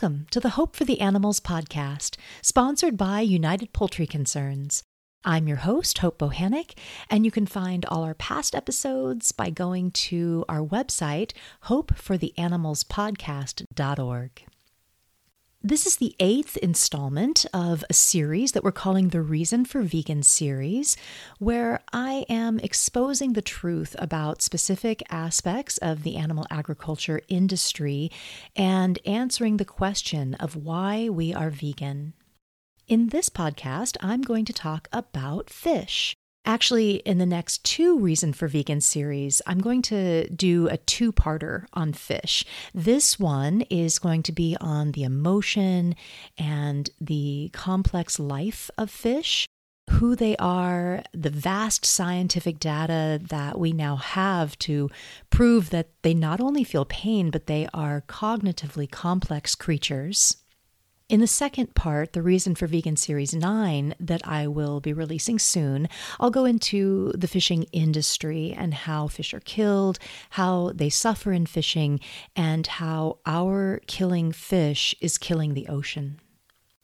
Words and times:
Welcome 0.00 0.28
to 0.30 0.40
the 0.40 0.50
Hope 0.50 0.76
for 0.76 0.84
the 0.86 1.02
Animals 1.02 1.40
podcast, 1.40 2.16
sponsored 2.40 2.96
by 2.96 3.20
United 3.20 3.74
Poultry 3.74 4.06
Concerns. 4.06 4.82
I'm 5.26 5.46
your 5.46 5.58
host, 5.58 5.98
Hope 5.98 6.20
Bohanec, 6.20 6.72
and 7.10 7.26
you 7.26 7.30
can 7.30 7.44
find 7.44 7.84
all 7.84 8.02
our 8.02 8.14
past 8.14 8.54
episodes 8.54 9.30
by 9.30 9.50
going 9.50 9.90
to 10.08 10.46
our 10.48 10.62
website, 10.62 11.34
hopefortheanimalspodcast.org. 11.64 14.46
This 15.62 15.84
is 15.84 15.96
the 15.96 16.16
eighth 16.18 16.56
installment 16.56 17.44
of 17.52 17.84
a 17.90 17.92
series 17.92 18.52
that 18.52 18.64
we're 18.64 18.72
calling 18.72 19.08
the 19.08 19.20
Reason 19.20 19.66
for 19.66 19.82
Vegan 19.82 20.22
series, 20.22 20.96
where 21.38 21.80
I 21.92 22.24
am 22.30 22.58
exposing 22.60 23.34
the 23.34 23.42
truth 23.42 23.94
about 23.98 24.40
specific 24.40 25.02
aspects 25.10 25.76
of 25.76 26.02
the 26.02 26.16
animal 26.16 26.46
agriculture 26.50 27.20
industry 27.28 28.10
and 28.56 28.98
answering 29.04 29.58
the 29.58 29.66
question 29.66 30.32
of 30.36 30.56
why 30.56 31.10
we 31.10 31.34
are 31.34 31.50
vegan. 31.50 32.14
In 32.88 33.08
this 33.08 33.28
podcast, 33.28 33.98
I'm 34.00 34.22
going 34.22 34.46
to 34.46 34.54
talk 34.54 34.88
about 34.94 35.50
fish. 35.50 36.16
Actually, 36.46 36.96
in 36.96 37.18
the 37.18 37.26
next 37.26 37.62
two 37.64 37.98
Reason 37.98 38.32
for 38.32 38.48
Vegan 38.48 38.80
series, 38.80 39.42
I'm 39.46 39.60
going 39.60 39.82
to 39.82 40.28
do 40.30 40.68
a 40.68 40.78
two 40.78 41.12
parter 41.12 41.66
on 41.74 41.92
fish. 41.92 42.44
This 42.74 43.18
one 43.18 43.60
is 43.70 43.98
going 43.98 44.22
to 44.24 44.32
be 44.32 44.56
on 44.60 44.92
the 44.92 45.04
emotion 45.04 45.94
and 46.38 46.88
the 47.00 47.50
complex 47.52 48.18
life 48.18 48.70
of 48.78 48.90
fish, 48.90 49.46
who 49.90 50.16
they 50.16 50.34
are, 50.36 51.02
the 51.12 51.30
vast 51.30 51.84
scientific 51.84 52.58
data 52.58 53.20
that 53.28 53.58
we 53.58 53.72
now 53.72 53.96
have 53.96 54.58
to 54.60 54.88
prove 55.28 55.70
that 55.70 55.90
they 56.02 56.14
not 56.14 56.40
only 56.40 56.64
feel 56.64 56.86
pain, 56.86 57.30
but 57.30 57.48
they 57.48 57.68
are 57.74 58.02
cognitively 58.08 58.90
complex 58.90 59.54
creatures. 59.54 60.38
In 61.10 61.18
the 61.18 61.26
second 61.26 61.74
part, 61.74 62.12
the 62.12 62.22
reason 62.22 62.54
for 62.54 62.68
Vegan 62.68 62.94
Series 62.94 63.34
9, 63.34 63.96
that 63.98 64.24
I 64.24 64.46
will 64.46 64.78
be 64.78 64.92
releasing 64.92 65.40
soon, 65.40 65.88
I'll 66.20 66.30
go 66.30 66.44
into 66.44 67.10
the 67.16 67.26
fishing 67.26 67.64
industry 67.72 68.54
and 68.56 68.72
how 68.72 69.08
fish 69.08 69.34
are 69.34 69.40
killed, 69.40 69.98
how 70.30 70.70
they 70.72 70.88
suffer 70.88 71.32
in 71.32 71.46
fishing, 71.46 71.98
and 72.36 72.64
how 72.64 73.18
our 73.26 73.80
killing 73.88 74.30
fish 74.30 74.94
is 75.00 75.18
killing 75.18 75.54
the 75.54 75.66
ocean. 75.66 76.20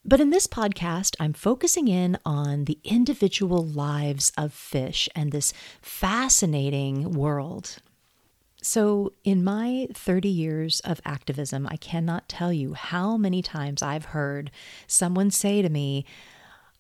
But 0.05 0.21
in 0.21 0.31
this 0.31 0.49
podcast, 0.49 1.15
I'm 1.21 1.33
focusing 1.33 1.87
in 1.87 2.19
on 2.27 2.65
the 2.65 2.81
individual 2.83 3.65
lives 3.65 4.33
of 4.37 4.53
fish 4.53 5.09
and 5.15 5.31
this 5.31 5.53
fascinating 5.81 7.13
world. 7.13 7.77
So, 8.67 9.13
in 9.23 9.45
my 9.45 9.87
30 9.95 10.29
years 10.29 10.81
of 10.81 11.01
activism, 11.05 11.69
I 11.71 11.77
cannot 11.77 12.29
tell 12.29 12.53
you 12.53 12.75
how 12.75 13.17
many 13.17 13.41
times 13.41 13.81
I've 13.81 14.07
heard 14.07 14.51
someone 14.89 15.31
say 15.31 15.63
to 15.63 15.69
me, 15.69 16.05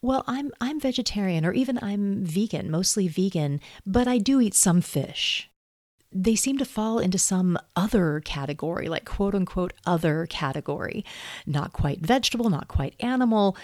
well, 0.02 0.24
I'm 0.26 0.50
I'm 0.60 0.80
vegetarian 0.80 1.46
or 1.46 1.52
even 1.52 1.78
I'm 1.80 2.24
vegan, 2.24 2.72
mostly 2.72 3.06
vegan, 3.06 3.60
but 3.86 4.08
I 4.08 4.18
do 4.18 4.40
eat 4.40 4.54
some 4.54 4.80
fish. 4.80 5.48
They 6.10 6.34
seem 6.34 6.58
to 6.58 6.64
fall 6.64 6.98
into 6.98 7.18
some 7.18 7.56
other 7.76 8.20
category, 8.24 8.88
like 8.88 9.04
quote 9.04 9.36
unquote 9.36 9.72
other 9.86 10.26
category. 10.26 11.04
Not 11.46 11.72
quite 11.72 12.00
vegetable, 12.00 12.50
not 12.50 12.66
quite 12.66 12.96
animal. 12.98 13.56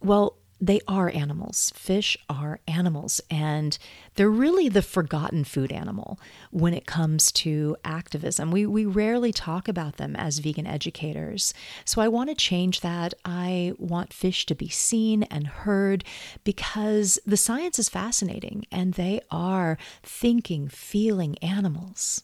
Well, 0.00 0.36
they 0.60 0.80
are 0.86 1.10
animals. 1.10 1.72
Fish 1.74 2.16
are 2.28 2.60
animals, 2.68 3.20
and 3.30 3.78
they're 4.14 4.28
really 4.28 4.68
the 4.68 4.82
forgotten 4.82 5.44
food 5.44 5.72
animal 5.72 6.20
when 6.50 6.74
it 6.74 6.86
comes 6.86 7.32
to 7.32 7.76
activism. 7.84 8.50
We, 8.50 8.66
we 8.66 8.84
rarely 8.84 9.32
talk 9.32 9.68
about 9.68 9.96
them 9.96 10.14
as 10.16 10.38
vegan 10.38 10.66
educators. 10.66 11.54
So 11.84 12.02
I 12.02 12.08
want 12.08 12.28
to 12.28 12.36
change 12.36 12.80
that. 12.80 13.14
I 13.24 13.72
want 13.78 14.12
fish 14.12 14.44
to 14.46 14.54
be 14.54 14.68
seen 14.68 15.22
and 15.24 15.46
heard 15.46 16.04
because 16.44 17.18
the 17.24 17.36
science 17.36 17.78
is 17.78 17.88
fascinating 17.88 18.66
and 18.70 18.94
they 18.94 19.20
are 19.30 19.78
thinking, 20.02 20.68
feeling 20.68 21.38
animals. 21.38 22.22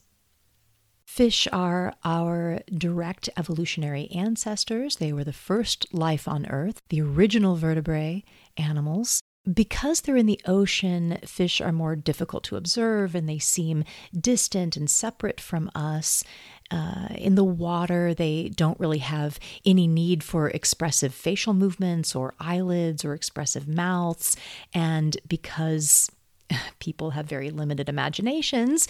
Fish 1.16 1.49
are 1.50 1.94
our 2.04 2.60
direct 2.71 3.31
evolutionary 3.38 4.10
ancestors. 4.10 4.97
They 4.97 5.15
were 5.15 5.25
the 5.25 5.32
first 5.32 5.87
life 5.91 6.28
on 6.28 6.44
Earth, 6.44 6.82
the 6.91 7.00
original 7.00 7.56
vertebrate 7.56 8.27
animals. 8.59 9.22
Because 9.50 10.03
they're 10.03 10.19
in 10.19 10.27
the 10.27 10.43
ocean, 10.44 11.16
fish 11.25 11.62
are 11.62 11.72
more 11.72 11.97
difficult 11.97 12.44
to 12.44 12.56
observe 12.56 13.15
and 13.15 13.27
they 13.27 13.38
seem 13.38 13.84
distant 14.15 14.77
and 14.77 14.91
separate 14.91 15.41
from 15.41 15.71
us. 15.75 16.22
Uh, 16.71 17.09
in 17.12 17.34
the 17.34 17.44
water, 17.44 18.12
they 18.12 18.50
don't 18.50 18.78
really 18.78 18.98
have 18.98 19.38
any 19.65 19.87
need 19.87 20.22
for 20.22 20.50
expressive 20.50 21.15
facial 21.15 21.54
movements 21.54 22.15
or 22.15 22.34
eyelids 22.38 23.06
or 23.06 23.15
expressive 23.15 23.66
mouths. 23.66 24.37
And 24.75 25.16
because 25.27 26.10
people 26.79 27.11
have 27.11 27.27
very 27.27 27.51
limited 27.51 27.89
imaginations, 27.89 28.89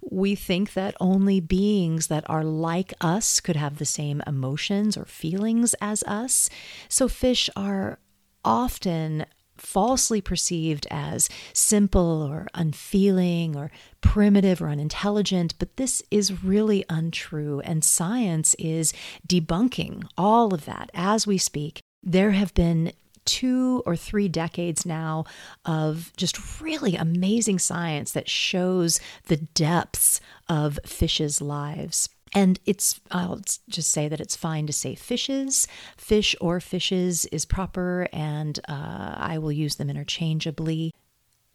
we 0.00 0.34
think 0.34 0.74
that 0.74 0.96
only 1.00 1.40
beings 1.40 2.06
that 2.08 2.28
are 2.28 2.44
like 2.44 2.92
us 3.00 3.40
could 3.40 3.56
have 3.56 3.78
the 3.78 3.84
same 3.84 4.22
emotions 4.26 4.96
or 4.96 5.04
feelings 5.04 5.74
as 5.80 6.02
us. 6.04 6.48
So 6.88 7.08
fish 7.08 7.50
are 7.56 7.98
often 8.44 9.26
falsely 9.56 10.20
perceived 10.20 10.86
as 10.90 11.28
simple 11.52 12.22
or 12.22 12.48
unfeeling 12.54 13.56
or 13.56 13.70
primitive 14.00 14.60
or 14.60 14.68
unintelligent, 14.68 15.54
but 15.58 15.76
this 15.76 16.02
is 16.10 16.44
really 16.44 16.84
untrue. 16.88 17.60
And 17.60 17.84
science 17.84 18.54
is 18.58 18.92
debunking 19.26 20.04
all 20.18 20.52
of 20.52 20.64
that 20.64 20.90
as 20.92 21.26
we 21.26 21.38
speak. 21.38 21.80
There 22.02 22.32
have 22.32 22.52
been 22.54 22.92
two 23.24 23.82
or 23.86 23.96
three 23.96 24.28
decades 24.28 24.84
now 24.84 25.24
of 25.64 26.12
just 26.16 26.60
really 26.60 26.96
amazing 26.96 27.58
science 27.58 28.12
that 28.12 28.28
shows 28.28 29.00
the 29.26 29.36
depths 29.36 30.20
of 30.48 30.78
fishes' 30.84 31.40
lives. 31.40 32.08
And 32.34 32.58
it's, 32.66 33.00
I'll 33.12 33.40
just 33.68 33.90
say 33.90 34.08
that 34.08 34.20
it's 34.20 34.34
fine 34.34 34.66
to 34.66 34.72
say 34.72 34.96
fishes. 34.96 35.68
Fish 35.96 36.34
or 36.40 36.58
fishes 36.58 37.26
is 37.26 37.44
proper, 37.44 38.08
and 38.12 38.58
uh, 38.68 39.14
I 39.16 39.38
will 39.38 39.52
use 39.52 39.76
them 39.76 39.88
interchangeably. 39.88 40.92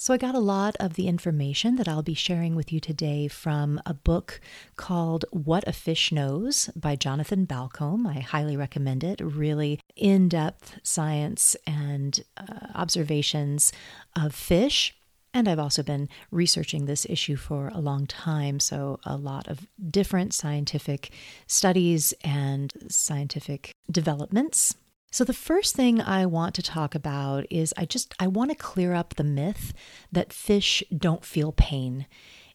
So, 0.02 0.14
I 0.14 0.18
got 0.18 0.34
a 0.34 0.40
lot 0.40 0.78
of 0.80 0.94
the 0.94 1.10
information 1.10 1.76
that 1.76 1.90
I'll 1.90 2.02
be 2.02 2.14
sharing 2.14 2.56
with 2.56 2.72
you 2.72 2.80
today 2.80 3.28
from 3.28 3.82
a 3.86 3.94
book 3.94 4.40
called 4.78 5.26
What 5.32 5.68
a 5.68 5.74
Fish 5.74 6.14
Knows 6.14 6.70
by 6.74 6.96
Jonathan 6.96 7.46
Balcombe. 7.46 8.08
I 8.08 8.22
highly 8.22 8.56
recommend 8.56 9.04
it. 9.04 9.20
Really 9.20 9.82
in 9.98 10.30
depth 10.30 10.80
science 10.84 11.58
and 11.68 12.24
uh, 12.38 12.68
observations 12.76 13.74
of 14.16 14.34
fish. 14.34 14.96
And 15.34 15.50
I've 15.50 15.60
also 15.60 15.84
been 15.84 16.08
researching 16.32 16.86
this 16.86 17.06
issue 17.10 17.36
for 17.36 17.68
a 17.68 17.82
long 17.82 18.08
time. 18.08 18.62
So, 18.62 19.02
a 19.04 19.18
lot 19.18 19.50
of 19.50 19.68
different 19.92 20.34
scientific 20.34 21.12
studies 21.46 22.14
and 22.24 22.72
scientific 22.88 23.74
developments 23.92 24.76
so 25.12 25.24
the 25.24 25.34
first 25.34 25.76
thing 25.76 26.02
I 26.02 26.26
want 26.26 26.56
to 26.56 26.62
talk 26.62 26.96
about 26.96 27.46
is 27.50 27.74
I 27.78 27.86
just 27.86 28.14
I 28.20 28.28
want 28.28 28.52
to 28.52 28.56
clear 28.56 28.94
up 28.94 29.16
the 29.16 29.24
myth 29.24 29.74
that 30.12 30.34
fish 30.34 30.84
don't 30.96 31.26
feel 31.26 31.52
pain. 31.52 32.06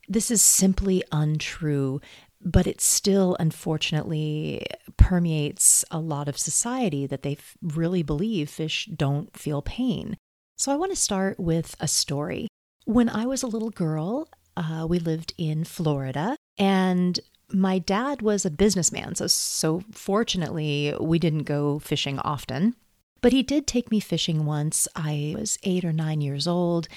This 0.09 0.31
is 0.31 0.43
simply 0.43 1.03
untrue, 1.11 2.01
but 2.41 2.67
it 2.67 2.81
still 2.81 3.37
unfortunately 3.41 4.67
permeates 4.97 5.85
a 5.91 5.99
lot 5.99 6.29
of 6.29 6.39
society 6.39 7.07
that 7.07 7.23
they 7.23 7.39
really 7.63 8.03
believe 8.03 8.51
fish 8.51 8.89
don't 8.95 9.37
feel 9.37 9.63
pain. 9.63 10.17
So 10.57 10.71
I 10.71 10.77
want 10.77 10.93
to 10.93 10.97
start 10.97 11.41
with 11.41 11.75
a 11.81 11.89
story. 11.89 12.49
When 12.85 13.09
I 13.09 13.27
was 13.27 13.43
a 13.43 13.49
little 13.49 13.71
girl, 13.71 14.29
uh, 14.57 14.87
we 14.89 14.99
lived 14.99 15.35
in 15.37 15.65
Florida, 15.65 16.37
and 16.59 17.19
my 17.55 17.79
dad 17.79 18.23
was 18.23 18.45
a 18.45 18.51
businessman, 18.51 19.15
so 19.15 19.27
so 19.27 19.83
fortunately 19.93 20.95
we 21.01 21.19
didn't 21.19 21.45
go 21.45 21.79
fishing 21.79 22.19
often. 22.21 22.75
But 23.21 23.33
he 23.33 23.43
did 23.43 23.67
take 23.67 23.91
me 23.91 24.01
fishing 24.01 24.45
once. 24.45 24.87
I 24.95 25.35
was 25.39 25.59
8 25.63 25.85
or 25.87 25.93
9 25.93 26.21
years 26.21 26.47
old, 26.47 26.89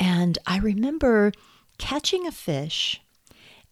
and 0.00 0.36
I 0.46 0.58
remember 0.58 1.32
catching 1.78 2.26
a 2.26 2.32
fish 2.32 3.00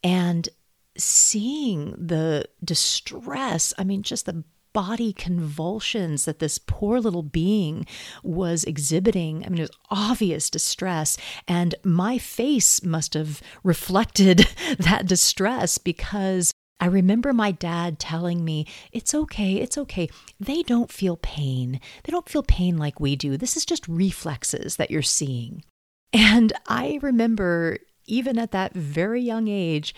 and 0.03 0.49
seeing 0.97 1.91
the 1.93 2.45
distress, 2.63 3.75
I 3.77 3.85
mean 3.85 4.03
just 4.03 4.27
the 4.27 4.45
body 4.75 5.15
convulsions 5.15 6.27
that 6.27 6.41
this 6.41 6.59
poor 6.59 7.01
little 7.01 7.23
being 7.23 7.87
was 8.23 8.65
exhibiting. 8.65 9.43
I 9.45 9.49
mean, 9.49 9.61
it 9.61 9.71
was 9.71 9.79
obvious 9.91 10.51
distress. 10.51 11.17
And 11.49 11.75
my 11.83 12.19
face 12.19 12.85
must 12.85 13.15
have 13.15 13.41
reflected 13.63 14.47
that 14.79 15.07
distress 15.07 15.79
because 15.79 16.53
I 16.81 16.87
remember 16.87 17.33
my 17.33 17.53
dad 17.53 17.99
telling 17.99 18.45
me, 18.45 18.67
It's 18.93 19.15
okay, 19.15 19.55
it's 19.55 19.79
okay. 19.79 20.09
They 20.39 20.63
don't 20.63 20.93
feel 20.93 21.17
pain. 21.17 21.81
They 22.03 22.11
don't 22.11 22.29
feel 22.29 22.43
pain 22.43 22.77
like 22.77 23.01
we 23.01 23.17
do. 23.17 23.39
This 23.39 23.57
is 23.57 23.65
just 23.65 23.89
reflexes 23.89 24.77
that 24.77 24.91
you're 24.91 25.01
seeing. 25.01 25.65
And 26.13 26.53
I 26.69 26.99
remember, 27.01 27.79
even 28.07 28.39
at 28.39 28.51
that 28.51 28.75
very 28.75 29.23
young 29.23 29.49
age, 29.49 29.95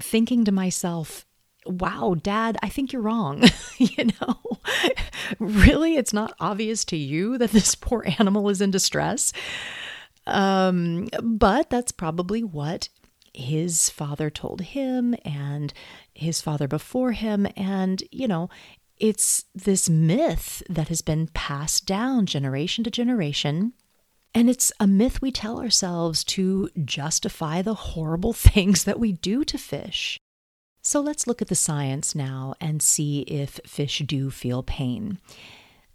thinking 0.00 0.44
to 0.44 0.52
myself, 0.52 1.26
wow, 1.68 2.16
dad, 2.20 2.56
I 2.62 2.68
think 2.68 2.92
you're 2.92 3.02
wrong. 3.02 3.44
you 3.78 4.06
know, 4.20 4.58
really, 5.38 5.96
it's 5.96 6.12
not 6.12 6.34
obvious 6.40 6.84
to 6.86 6.96
you 6.96 7.38
that 7.38 7.50
this 7.50 7.74
poor 7.80 8.04
animal 8.18 8.48
is 8.48 8.60
in 8.60 8.70
distress. 8.70 9.32
Um, 10.26 11.08
but 11.22 11.70
that's 11.70 11.92
probably 11.92 12.42
what 12.42 12.88
his 13.32 13.88
father 13.88 14.30
told 14.30 14.60
him 14.60 15.14
and 15.24 15.72
his 16.14 16.40
father 16.40 16.66
before 16.68 17.12
him. 17.12 17.46
And, 17.56 18.02
you 18.10 18.28
know, 18.28 18.50
it's 18.98 19.44
this 19.54 19.88
myth 19.88 20.62
that 20.68 20.88
has 20.88 21.02
been 21.02 21.28
passed 21.28 21.86
down 21.86 22.26
generation 22.26 22.84
to 22.84 22.90
generation. 22.90 23.72
And 24.34 24.50
it's 24.50 24.72
a 24.78 24.86
myth 24.86 25.22
we 25.22 25.32
tell 25.32 25.60
ourselves 25.60 26.24
to 26.24 26.68
justify 26.84 27.62
the 27.62 27.74
horrible 27.74 28.32
things 28.32 28.84
that 28.84 29.00
we 29.00 29.12
do 29.12 29.44
to 29.44 29.56
fish. 29.56 30.18
So 30.88 31.02
let's 31.02 31.26
look 31.26 31.42
at 31.42 31.48
the 31.48 31.54
science 31.54 32.14
now 32.14 32.54
and 32.62 32.80
see 32.80 33.20
if 33.20 33.60
fish 33.66 33.98
do 34.06 34.30
feel 34.30 34.62
pain. 34.62 35.18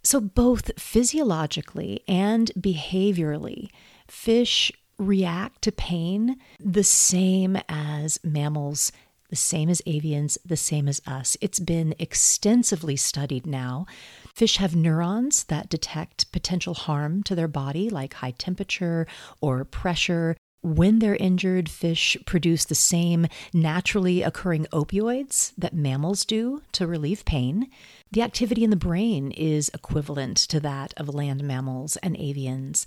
So, 0.04 0.20
both 0.20 0.70
physiologically 0.80 2.04
and 2.06 2.52
behaviorally, 2.56 3.70
fish 4.06 4.70
react 4.96 5.62
to 5.62 5.72
pain 5.72 6.36
the 6.60 6.84
same 6.84 7.58
as 7.68 8.20
mammals, 8.22 8.92
the 9.30 9.34
same 9.34 9.68
as 9.68 9.82
avians, 9.84 10.38
the 10.44 10.56
same 10.56 10.86
as 10.86 11.02
us. 11.08 11.36
It's 11.40 11.58
been 11.58 11.96
extensively 11.98 12.94
studied 12.94 13.46
now. 13.46 13.86
Fish 14.32 14.58
have 14.58 14.76
neurons 14.76 15.42
that 15.44 15.68
detect 15.68 16.30
potential 16.30 16.74
harm 16.74 17.24
to 17.24 17.34
their 17.34 17.48
body, 17.48 17.90
like 17.90 18.14
high 18.14 18.34
temperature 18.38 19.08
or 19.40 19.64
pressure. 19.64 20.36
When 20.64 21.00
they're 21.00 21.16
injured, 21.16 21.68
fish 21.68 22.16
produce 22.24 22.64
the 22.64 22.74
same 22.74 23.26
naturally 23.52 24.22
occurring 24.22 24.66
opioids 24.72 25.52
that 25.58 25.74
mammals 25.74 26.24
do 26.24 26.62
to 26.72 26.86
relieve 26.86 27.26
pain. 27.26 27.68
The 28.12 28.22
activity 28.22 28.64
in 28.64 28.70
the 28.70 28.76
brain 28.76 29.30
is 29.32 29.70
equivalent 29.74 30.38
to 30.38 30.60
that 30.60 30.94
of 30.96 31.14
land 31.14 31.44
mammals 31.44 31.98
and 31.98 32.16
avians 32.16 32.86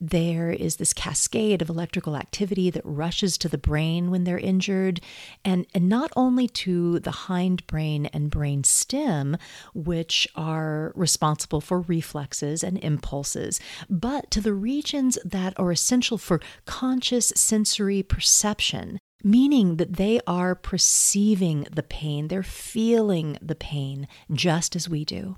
there 0.00 0.50
is 0.50 0.76
this 0.76 0.92
cascade 0.92 1.60
of 1.60 1.68
electrical 1.68 2.16
activity 2.16 2.70
that 2.70 2.84
rushes 2.84 3.36
to 3.38 3.48
the 3.48 3.58
brain 3.58 4.10
when 4.10 4.24
they're 4.24 4.38
injured, 4.38 5.00
and, 5.44 5.66
and 5.74 5.88
not 5.88 6.10
only 6.16 6.48
to 6.48 6.98
the 7.00 7.10
hindbrain 7.10 8.08
and 8.12 8.30
brain 8.30 8.64
stem, 8.64 9.36
which 9.74 10.26
are 10.34 10.92
responsible 10.96 11.60
for 11.60 11.80
reflexes 11.82 12.64
and 12.64 12.78
impulses, 12.78 13.60
but 13.88 14.30
to 14.30 14.40
the 14.40 14.54
regions 14.54 15.18
that 15.24 15.52
are 15.58 15.70
essential 15.70 16.16
for 16.16 16.40
conscious 16.64 17.32
sensory 17.36 18.02
perception. 18.02 18.98
Meaning 19.22 19.76
that 19.76 19.96
they 19.96 20.18
are 20.26 20.54
perceiving 20.54 21.66
the 21.70 21.82
pain, 21.82 22.28
they're 22.28 22.42
feeling 22.42 23.36
the 23.42 23.54
pain 23.54 24.08
just 24.32 24.74
as 24.74 24.88
we 24.88 25.04
do. 25.04 25.36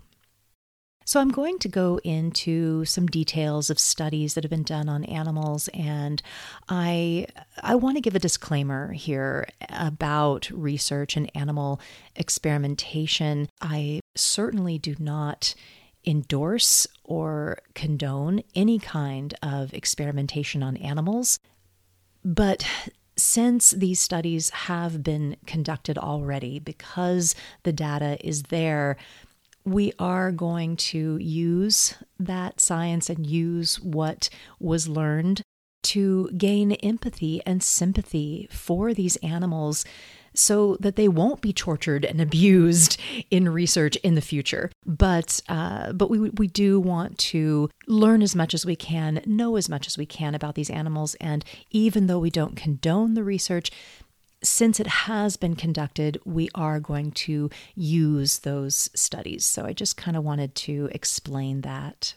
So, 1.13 1.21
I'm 1.21 1.31
going 1.31 1.59
to 1.59 1.69
go 1.69 2.01
into 2.05 2.87
some 2.87 3.07
details 3.07 3.69
of 3.69 3.79
studies 3.79 4.33
that 4.33 4.45
have 4.45 4.51
been 4.51 4.63
done 4.63 4.89
on 4.89 5.05
animals, 5.05 5.69
and 5.75 6.23
I, 6.71 7.27
I 7.63 7.75
want 7.75 7.99
to 7.99 8.01
give 8.01 8.15
a 8.15 8.19
disclaimer 8.19 8.93
here 8.93 9.47
about 9.69 10.49
research 10.51 11.15
and 11.19 11.31
animal 11.35 11.83
experimentation. 12.17 13.51
I 13.61 14.01
certainly 14.15 14.79
do 14.79 14.97
not 14.99 15.55
endorse 16.07 16.87
or 17.05 17.59
condone 17.75 18.43
any 18.55 18.79
kind 18.79 19.35
of 19.43 19.75
experimentation 19.75 20.63
on 20.63 20.79
animals, 20.79 21.39
but 22.25 22.67
since 23.19 23.73
these 23.73 24.01
studies 24.01 24.49
have 24.49 25.03
been 25.03 25.37
conducted 25.45 25.99
already, 25.99 26.59
because 26.59 27.35
the 27.65 27.73
data 27.75 28.17
is 28.27 28.45
there, 28.45 28.97
we 29.65 29.93
are 29.99 30.33
going 30.33 30.77
to 30.77 31.17
use 31.19 31.95
that 32.19 32.61
science 32.61 33.09
and 33.09 33.27
use 33.27 33.81
what 33.81 34.29
was 34.59 34.89
learned 34.89 35.43
to 35.83 36.31
gain 36.37 36.73
empathy 36.73 37.43
and 37.45 37.63
sympathy 37.63 38.49
for 38.51 38.95
these 38.95 39.17
animals 39.17 39.85
so 40.35 40.77
that 40.81 40.97
they 40.97 41.09
won't 41.09 41.41
be 41.41 41.53
tortured 41.53 42.05
and 42.05 42.21
abused 42.21 42.99
in 43.31 43.49
research 43.49 43.97
in 43.97 44.15
the 44.15 44.21
future. 44.21 44.71
But 44.87 45.41
uh, 45.49 45.93
but 45.93 46.11
we 46.11 46.31
we 46.31 46.47
do 46.47 46.81
want 46.81 47.19
to 47.19 47.69
learn 47.87 48.23
as 48.23 48.35
much 48.35 48.55
as 48.55 48.65
we 48.65 48.77
can, 48.77 49.23
know 49.27 49.57
as 49.57 49.69
much 49.69 49.87
as 49.87 49.99
we 49.99 50.07
can 50.07 50.35
about 50.35 50.55
these 50.55 50.71
animals, 50.71 51.15
and 51.17 51.45
even 51.71 52.07
though 52.07 52.19
we 52.19 52.31
don't 52.31 52.57
condone 52.57 53.15
the 53.15 53.25
research, 53.25 53.71
since 54.43 54.81
it 54.81 54.87
has 54.87 55.37
been 55.37 55.57
conducted, 55.57 56.21
we 56.25 56.49
are 56.55 56.81
going 56.81 57.13
to 57.13 57.51
use 57.75 58.41
those 58.41 58.91
studies. 58.95 59.45
So 59.45 59.65
I 59.65 59.73
just 59.73 59.97
kind 59.97 60.17
of 60.17 60.25
wanted 60.25 60.55
to 60.57 60.89
explain 60.93 61.63
that. 61.63 62.15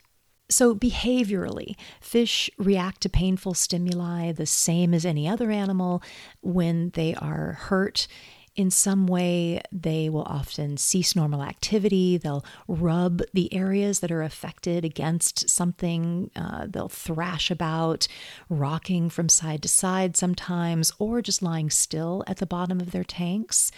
So, 0.47 0.75
behaviorally, 0.75 1.75
fish 1.99 2.51
react 2.59 3.01
to 3.01 3.09
painful 3.09 3.55
stimuli 3.55 4.31
the 4.31 4.45
same 4.45 4.93
as 4.93 5.03
any 5.03 5.27
other 5.27 5.49
animal 5.49 6.03
when 6.41 6.91
they 6.91 7.15
are 7.15 7.53
hurt 7.53 8.07
in 8.55 8.71
some 8.71 9.05
way, 9.05 9.61
they 9.71 10.09
will 10.09 10.23
often 10.23 10.77
cease 10.77 11.15
normal 11.15 11.43
activity. 11.43 12.17
They'll 12.17 12.45
rub 12.67 13.21
the 13.33 13.53
areas 13.53 13.99
that 13.99 14.11
are 14.11 14.21
affected 14.23 14.85
against 14.85 15.49
something. 15.49 16.31
Uh, 16.35 16.67
they'll 16.69 16.89
thrash 16.89 17.51
about, 17.51 18.07
rocking 18.49 19.09
from 19.09 19.27
side 19.27 19.61
to 19.63 19.67
side 19.67 20.15
sometimes, 20.15 20.91
or 20.99 21.21
just 21.21 21.41
lying 21.41 21.69
still 21.69 22.23
at 22.27 22.37
the 22.37 22.45
bottom 22.45 22.79
of 22.79 22.91
their 22.91 23.03
tanks. 23.03 23.71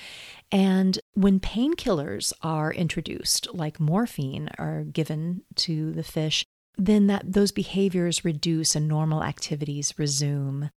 And 0.51 0.99
when 1.13 1.39
painkillers 1.39 2.31
are 2.41 2.71
introduced, 2.71 3.53
like 3.53 3.79
morphine, 3.79 4.49
are 4.57 4.83
given 4.83 5.41
to 5.55 5.91
the 5.91 6.03
fish, 6.03 6.45
then 6.77 7.07
that 7.07 7.33
those 7.33 7.51
behaviors 7.51 8.23
reduce 8.23 8.75
and 8.75 8.87
normal 8.87 9.23
activities 9.23 9.93
resume. 9.97 10.69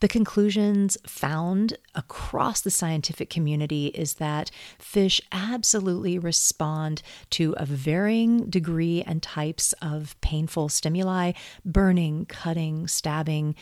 The 0.00 0.08
conclusions 0.08 0.98
found 1.06 1.78
across 1.94 2.60
the 2.60 2.70
scientific 2.70 3.30
community 3.30 3.86
is 3.88 4.14
that 4.14 4.50
fish 4.78 5.20
absolutely 5.32 6.18
respond 6.18 7.02
to 7.30 7.54
a 7.56 7.64
varying 7.64 8.50
degree 8.50 9.02
and 9.06 9.22
types 9.22 9.72
of 9.80 10.20
painful 10.20 10.68
stimuli 10.68 11.32
burning, 11.64 12.26
cutting, 12.26 12.86
stabbing, 12.86 13.54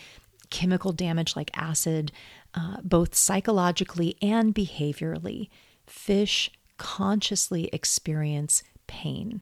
chemical 0.51 0.93
damage 0.93 1.37
like 1.37 1.51
acid, 1.55 2.11
uh, 2.55 2.79
both 2.83 3.15
psychologically 3.15 4.17
and 4.21 4.55
behaviorally. 4.55 5.49
Fish 5.87 6.51
consciously 6.79 7.69
experience 7.73 8.63
pain. 8.87 9.41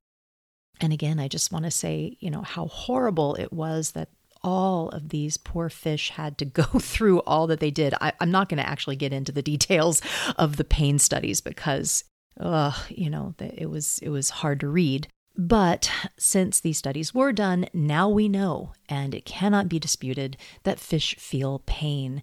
And 0.81 0.93
again, 0.93 1.19
I 1.19 1.29
just 1.29 1.53
want 1.53 1.65
to 1.65 1.71
say, 1.71 2.17
you 2.21 2.31
know, 2.31 2.43
how 2.43 2.67
horrible 2.67 3.35
it 3.37 3.53
was 3.53 3.93
that 3.93 4.09
all 4.45 4.89
of 4.91 5.11
these 5.11 5.37
poor 5.37 5.69
fish 5.69 6.11
had 6.11 6.39
to 6.39 6.45
go 6.45 6.63
through 6.79 7.21
all 7.21 7.47
that 7.47 7.61
they 7.61 7.71
did. 7.71 7.95
I, 8.01 8.13
am 8.21 8.31
not 8.31 8.49
going 8.49 8.63
to 8.63 8.69
actually 8.69 8.97
get 8.97 9.13
into 9.13 9.33
the 9.33 9.43
details 9.43 10.03
of 10.37 10.57
the 10.57 10.65
pain 10.65 10.99
studies 10.99 11.41
because, 11.41 12.05
uh, 12.41 12.73
you 12.89 13.11
know, 13.11 13.35
it 13.39 13.71
was 13.71 13.99
it 14.03 14.09
was 14.09 14.31
hard 14.31 14.61
to 14.61 14.69
read. 14.69 15.09
But 15.35 15.91
since 16.19 16.61
these 16.61 16.77
studies 16.77 17.15
were 17.15 17.33
done, 17.33 17.67
now 17.73 18.09
we 18.09 18.29
know, 18.29 18.73
and 18.89 19.15
it 19.15 19.25
cannot 19.25 19.69
be 19.69 19.79
disputed, 19.79 20.37
that 20.65 20.79
fish 20.79 21.17
feel 21.17 21.63
pain. 21.65 22.23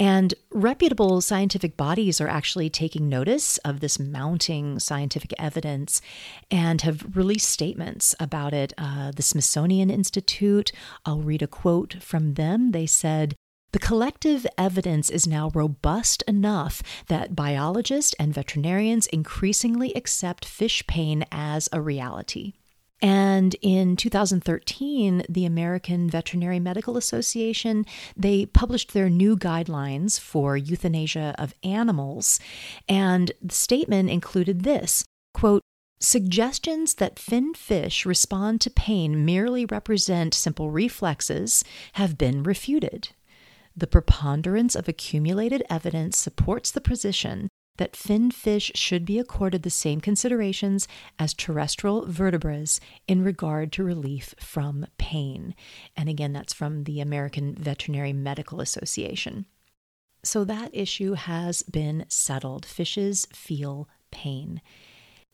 And 0.00 0.32
reputable 0.50 1.20
scientific 1.20 1.76
bodies 1.76 2.22
are 2.22 2.26
actually 2.26 2.70
taking 2.70 3.10
notice 3.10 3.58
of 3.58 3.80
this 3.80 3.98
mounting 3.98 4.78
scientific 4.78 5.34
evidence 5.38 6.00
and 6.50 6.80
have 6.80 7.14
released 7.14 7.50
statements 7.50 8.14
about 8.18 8.54
it. 8.54 8.72
Uh, 8.78 9.12
the 9.14 9.22
Smithsonian 9.22 9.90
Institute, 9.90 10.72
I'll 11.04 11.20
read 11.20 11.42
a 11.42 11.46
quote 11.46 11.96
from 12.00 12.34
them. 12.34 12.70
They 12.70 12.86
said, 12.86 13.36
the 13.72 13.78
collective 13.78 14.46
evidence 14.56 15.10
is 15.10 15.26
now 15.26 15.50
robust 15.54 16.22
enough 16.22 16.82
that 17.08 17.36
biologists 17.36 18.14
and 18.18 18.32
veterinarians 18.32 19.06
increasingly 19.08 19.92
accept 19.94 20.46
fish 20.46 20.84
pain 20.86 21.26
as 21.30 21.68
a 21.74 21.80
reality. 21.82 22.54
And 23.02 23.56
in 23.62 23.96
2013, 23.96 25.24
the 25.28 25.46
American 25.46 26.10
Veterinary 26.10 26.60
Medical 26.60 26.96
Association, 26.96 27.86
they 28.16 28.46
published 28.46 28.92
their 28.92 29.08
new 29.08 29.36
guidelines 29.36 30.20
for 30.20 30.56
euthanasia 30.56 31.34
of 31.38 31.54
animals. 31.62 32.40
And 32.88 33.32
the 33.42 33.54
statement 33.54 34.10
included 34.10 34.64
this 34.64 35.04
quote, 35.32 35.62
Suggestions 36.02 36.94
that 36.94 37.18
fin 37.18 37.52
fish 37.52 38.06
respond 38.06 38.62
to 38.62 38.70
pain 38.70 39.24
merely 39.24 39.66
represent 39.66 40.32
simple 40.32 40.70
reflexes 40.70 41.62
have 41.94 42.16
been 42.16 42.42
refuted. 42.42 43.10
The 43.76 43.86
preponderance 43.86 44.74
of 44.74 44.88
accumulated 44.88 45.62
evidence 45.68 46.16
supports 46.18 46.70
the 46.70 46.80
position 46.80 47.48
that 47.80 47.96
fin 47.96 48.30
fish 48.30 48.70
should 48.74 49.06
be 49.06 49.18
accorded 49.18 49.62
the 49.62 49.70
same 49.70 50.02
considerations 50.02 50.86
as 51.18 51.32
terrestrial 51.32 52.04
vertebrates 52.04 52.78
in 53.08 53.24
regard 53.24 53.72
to 53.72 53.82
relief 53.82 54.34
from 54.38 54.86
pain. 54.98 55.54
And 55.96 56.06
again, 56.06 56.34
that's 56.34 56.52
from 56.52 56.84
the 56.84 57.00
American 57.00 57.54
Veterinary 57.54 58.12
Medical 58.12 58.60
Association. 58.60 59.46
So 60.22 60.44
that 60.44 60.70
issue 60.74 61.14
has 61.14 61.62
been 61.62 62.04
settled. 62.08 62.66
Fishes 62.66 63.26
feel 63.32 63.88
pain. 64.10 64.60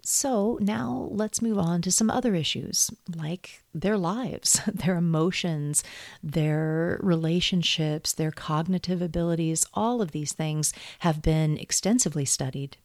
So 0.08 0.56
now 0.60 1.08
let's 1.10 1.42
move 1.42 1.58
on 1.58 1.82
to 1.82 1.90
some 1.90 2.10
other 2.10 2.36
issues 2.36 2.92
like 3.16 3.64
their 3.74 3.98
lives, 3.98 4.60
their 4.72 4.94
emotions, 4.94 5.82
their 6.22 7.00
relationships, 7.02 8.12
their 8.12 8.30
cognitive 8.30 9.02
abilities. 9.02 9.66
All 9.74 10.00
of 10.00 10.12
these 10.12 10.32
things 10.32 10.72
have 11.00 11.22
been 11.22 11.58
extensively 11.58 12.24
studied. 12.24 12.76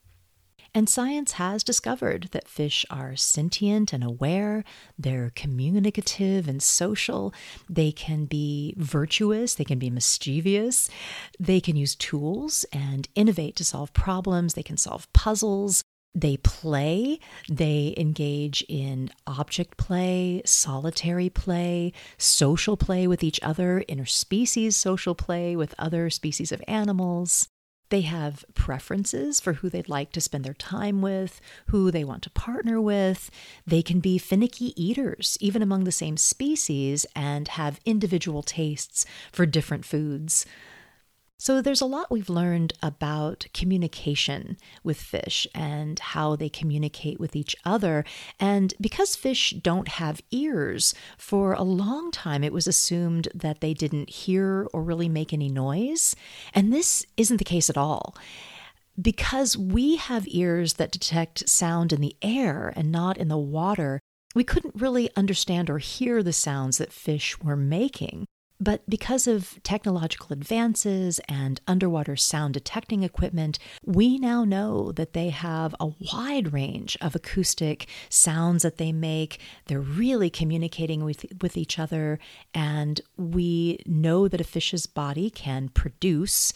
And 0.73 0.89
science 0.89 1.33
has 1.33 1.63
discovered 1.63 2.29
that 2.31 2.47
fish 2.47 2.87
are 2.89 3.15
sentient 3.15 3.93
and 3.93 4.03
aware, 4.03 4.63
they're 4.97 5.31
communicative 5.35 6.47
and 6.47 6.63
social, 6.63 7.35
they 7.69 7.91
can 7.91 8.25
be 8.25 8.73
virtuous, 8.77 9.53
they 9.53 9.65
can 9.65 9.77
be 9.77 9.91
mischievous, 9.91 10.89
they 11.39 11.59
can 11.59 11.75
use 11.75 11.93
tools 11.93 12.65
and 12.73 13.09
innovate 13.13 13.55
to 13.57 13.63
solve 13.63 13.93
problems, 13.93 14.55
they 14.55 14.63
can 14.63 14.77
solve 14.77 15.11
puzzles. 15.13 15.83
They 16.13 16.37
play, 16.37 17.19
they 17.47 17.93
engage 17.97 18.65
in 18.67 19.11
object 19.25 19.77
play, 19.77 20.41
solitary 20.45 21.29
play, 21.29 21.93
social 22.17 22.75
play 22.75 23.07
with 23.07 23.23
each 23.23 23.39
other, 23.41 23.83
interspecies 23.87 24.73
social 24.73 25.15
play 25.15 25.55
with 25.55 25.73
other 25.79 26.09
species 26.09 26.51
of 26.51 26.61
animals. 26.67 27.47
They 27.91 28.01
have 28.01 28.45
preferences 28.53 29.41
for 29.41 29.53
who 29.53 29.69
they'd 29.69 29.89
like 29.89 30.11
to 30.13 30.21
spend 30.21 30.45
their 30.45 30.53
time 30.53 31.01
with, 31.01 31.41
who 31.67 31.91
they 31.91 32.05
want 32.05 32.23
to 32.23 32.29
partner 32.29 32.79
with. 32.79 33.29
They 33.67 33.81
can 33.81 33.99
be 33.99 34.17
finicky 34.17 34.73
eaters, 34.81 35.37
even 35.41 35.61
among 35.61 35.83
the 35.83 35.91
same 35.91 36.15
species, 36.15 37.05
and 37.15 37.49
have 37.49 37.81
individual 37.85 38.43
tastes 38.43 39.05
for 39.31 39.45
different 39.45 39.83
foods. 39.83 40.45
So, 41.41 41.59
there's 41.59 41.81
a 41.81 41.87
lot 41.87 42.11
we've 42.11 42.29
learned 42.29 42.73
about 42.83 43.47
communication 43.51 44.57
with 44.83 45.01
fish 45.01 45.47
and 45.55 45.97
how 45.97 46.35
they 46.35 46.49
communicate 46.49 47.19
with 47.19 47.35
each 47.35 47.55
other. 47.65 48.05
And 48.39 48.75
because 48.79 49.15
fish 49.15 49.49
don't 49.49 49.87
have 49.87 50.21
ears, 50.29 50.93
for 51.17 51.53
a 51.53 51.63
long 51.63 52.11
time 52.11 52.43
it 52.43 52.53
was 52.53 52.67
assumed 52.67 53.27
that 53.33 53.59
they 53.59 53.73
didn't 53.73 54.11
hear 54.11 54.67
or 54.71 54.83
really 54.83 55.09
make 55.09 55.33
any 55.33 55.49
noise. 55.49 56.15
And 56.53 56.71
this 56.71 57.07
isn't 57.17 57.37
the 57.37 57.43
case 57.43 57.71
at 57.71 57.77
all. 57.77 58.15
Because 59.01 59.57
we 59.57 59.95
have 59.95 60.27
ears 60.27 60.75
that 60.75 60.91
detect 60.91 61.49
sound 61.49 61.91
in 61.91 62.01
the 62.01 62.15
air 62.21 62.71
and 62.75 62.91
not 62.91 63.17
in 63.17 63.29
the 63.29 63.37
water, 63.39 63.99
we 64.35 64.43
couldn't 64.43 64.79
really 64.79 65.09
understand 65.15 65.71
or 65.71 65.79
hear 65.79 66.21
the 66.21 66.33
sounds 66.33 66.77
that 66.77 66.93
fish 66.93 67.39
were 67.39 67.57
making. 67.57 68.27
But 68.61 68.87
because 68.87 69.25
of 69.25 69.59
technological 69.63 70.31
advances 70.31 71.19
and 71.27 71.59
underwater 71.67 72.15
sound 72.15 72.53
detecting 72.53 73.01
equipment, 73.01 73.57
we 73.83 74.19
now 74.19 74.43
know 74.45 74.91
that 74.91 75.13
they 75.13 75.29
have 75.29 75.73
a 75.79 75.89
wide 76.13 76.53
range 76.53 76.95
of 77.01 77.15
acoustic 77.15 77.87
sounds 78.07 78.61
that 78.61 78.77
they 78.77 78.91
make. 78.91 79.39
They're 79.65 79.79
really 79.79 80.29
communicating 80.29 81.03
with, 81.03 81.25
with 81.41 81.57
each 81.57 81.79
other, 81.79 82.19
and 82.53 83.01
we 83.17 83.79
know 83.87 84.27
that 84.27 84.41
a 84.41 84.43
fish's 84.43 84.85
body 84.85 85.31
can 85.31 85.69
produce 85.69 86.53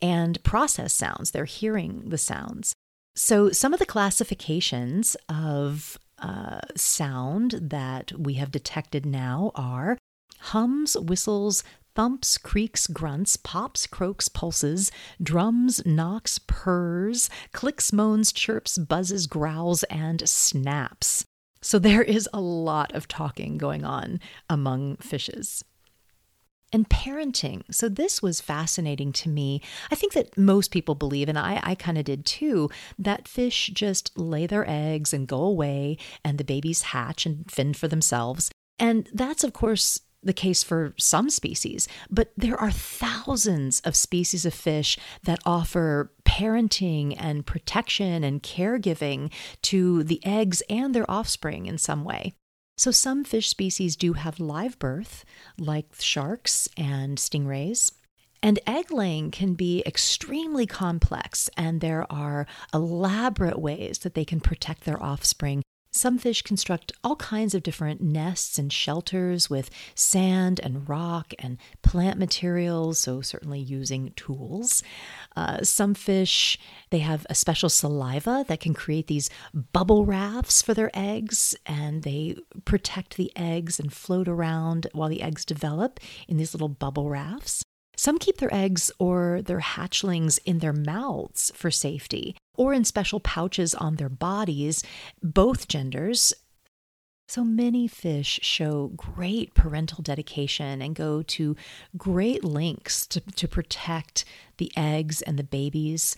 and 0.00 0.42
process 0.42 0.94
sounds. 0.94 1.32
They're 1.32 1.44
hearing 1.44 2.08
the 2.08 2.18
sounds. 2.18 2.74
So, 3.14 3.50
some 3.50 3.74
of 3.74 3.78
the 3.78 3.84
classifications 3.84 5.18
of 5.28 5.98
uh, 6.18 6.60
sound 6.76 7.58
that 7.60 8.10
we 8.18 8.34
have 8.34 8.50
detected 8.50 9.04
now 9.04 9.52
are 9.54 9.98
hums, 10.42 10.98
whistles, 10.98 11.62
thumps, 11.94 12.38
creaks, 12.38 12.86
grunts, 12.86 13.36
pops, 13.36 13.86
croaks, 13.86 14.28
pulses, 14.28 14.90
drums, 15.22 15.84
knocks, 15.84 16.38
purrs, 16.46 17.28
clicks, 17.52 17.92
moans, 17.92 18.32
chirps, 18.32 18.78
buzzes, 18.78 19.26
growls, 19.26 19.82
and 19.84 20.28
snaps. 20.28 21.24
So 21.60 21.78
there 21.78 22.02
is 22.02 22.28
a 22.32 22.40
lot 22.40 22.92
of 22.94 23.08
talking 23.08 23.56
going 23.56 23.84
on 23.84 24.20
among 24.48 24.96
fishes. 24.96 25.64
And 26.74 26.88
parenting. 26.88 27.62
So, 27.70 27.90
this 27.90 28.22
was 28.22 28.40
fascinating 28.40 29.12
to 29.12 29.28
me. 29.28 29.60
I 29.90 29.94
think 29.94 30.14
that 30.14 30.38
most 30.38 30.70
people 30.70 30.94
believe, 30.94 31.28
and 31.28 31.38
I, 31.38 31.60
I 31.62 31.74
kind 31.74 31.98
of 31.98 32.04
did 32.06 32.24
too, 32.24 32.70
that 32.98 33.28
fish 33.28 33.70
just 33.74 34.18
lay 34.18 34.46
their 34.46 34.64
eggs 34.66 35.12
and 35.12 35.28
go 35.28 35.42
away, 35.42 35.98
and 36.24 36.38
the 36.38 36.44
babies 36.44 36.80
hatch 36.80 37.26
and 37.26 37.48
fend 37.50 37.76
for 37.76 37.88
themselves. 37.88 38.50
And 38.78 39.06
that's, 39.12 39.44
of 39.44 39.52
course, 39.52 40.00
the 40.22 40.32
case 40.32 40.62
for 40.62 40.94
some 40.98 41.30
species, 41.30 41.88
but 42.10 42.32
there 42.36 42.58
are 42.58 42.70
thousands 42.70 43.80
of 43.80 43.96
species 43.96 44.46
of 44.46 44.54
fish 44.54 44.98
that 45.24 45.40
offer 45.44 46.12
parenting 46.24 47.16
and 47.18 47.46
protection 47.46 48.24
and 48.24 48.42
caregiving 48.42 49.32
to 49.62 50.02
the 50.04 50.24
eggs 50.24 50.62
and 50.68 50.94
their 50.94 51.10
offspring 51.10 51.66
in 51.66 51.78
some 51.78 52.04
way. 52.04 52.34
So, 52.78 52.90
some 52.90 53.24
fish 53.24 53.48
species 53.48 53.96
do 53.96 54.14
have 54.14 54.40
live 54.40 54.78
birth, 54.78 55.24
like 55.58 55.94
sharks 55.98 56.68
and 56.76 57.18
stingrays. 57.18 57.92
And 58.42 58.58
egg 58.66 58.90
laying 58.90 59.30
can 59.30 59.54
be 59.54 59.84
extremely 59.86 60.66
complex, 60.66 61.48
and 61.56 61.80
there 61.80 62.10
are 62.10 62.46
elaborate 62.74 63.60
ways 63.60 63.98
that 63.98 64.14
they 64.14 64.24
can 64.24 64.40
protect 64.40 64.84
their 64.84 65.00
offspring 65.00 65.62
some 65.92 66.16
fish 66.16 66.40
construct 66.40 66.90
all 67.04 67.16
kinds 67.16 67.54
of 67.54 67.62
different 67.62 68.00
nests 68.00 68.58
and 68.58 68.72
shelters 68.72 69.50
with 69.50 69.68
sand 69.94 70.58
and 70.62 70.88
rock 70.88 71.34
and 71.38 71.58
plant 71.82 72.18
materials, 72.18 72.98
so 72.98 73.20
certainly 73.20 73.60
using 73.60 74.12
tools. 74.16 74.82
Uh, 75.36 75.62
some 75.62 75.92
fish, 75.92 76.58
they 76.90 77.00
have 77.00 77.26
a 77.28 77.34
special 77.34 77.68
saliva 77.68 78.44
that 78.48 78.60
can 78.60 78.72
create 78.72 79.06
these 79.06 79.28
bubble 79.52 80.06
rafts 80.06 80.62
for 80.62 80.72
their 80.72 80.90
eggs, 80.94 81.54
and 81.66 82.02
they 82.02 82.36
protect 82.64 83.16
the 83.16 83.30
eggs 83.36 83.78
and 83.78 83.92
float 83.92 84.28
around 84.28 84.86
while 84.92 85.10
the 85.10 85.22
eggs 85.22 85.44
develop 85.44 86.00
in 86.26 86.38
these 86.38 86.54
little 86.54 86.68
bubble 86.68 87.10
rafts. 87.10 87.62
Some 87.98 88.18
keep 88.18 88.38
their 88.38 88.52
eggs 88.52 88.90
or 88.98 89.42
their 89.42 89.60
hatchlings 89.60 90.38
in 90.46 90.60
their 90.60 90.72
mouths 90.72 91.52
for 91.54 91.70
safety 91.70 92.34
or 92.62 92.72
in 92.72 92.84
special 92.84 93.18
pouches 93.18 93.74
on 93.74 93.96
their 93.96 94.08
bodies, 94.08 94.84
both 95.20 95.66
genders. 95.66 96.32
So 97.26 97.42
many 97.42 97.88
fish 97.88 98.38
show 98.42 98.92
great 98.94 99.54
parental 99.54 100.02
dedication 100.02 100.80
and 100.80 100.94
go 100.94 101.22
to 101.22 101.56
great 101.96 102.44
lengths 102.44 103.04
to, 103.08 103.20
to 103.20 103.48
protect 103.48 104.24
the 104.58 104.70
eggs 104.76 105.22
and 105.22 105.38
the 105.38 105.44
babies 105.44 106.16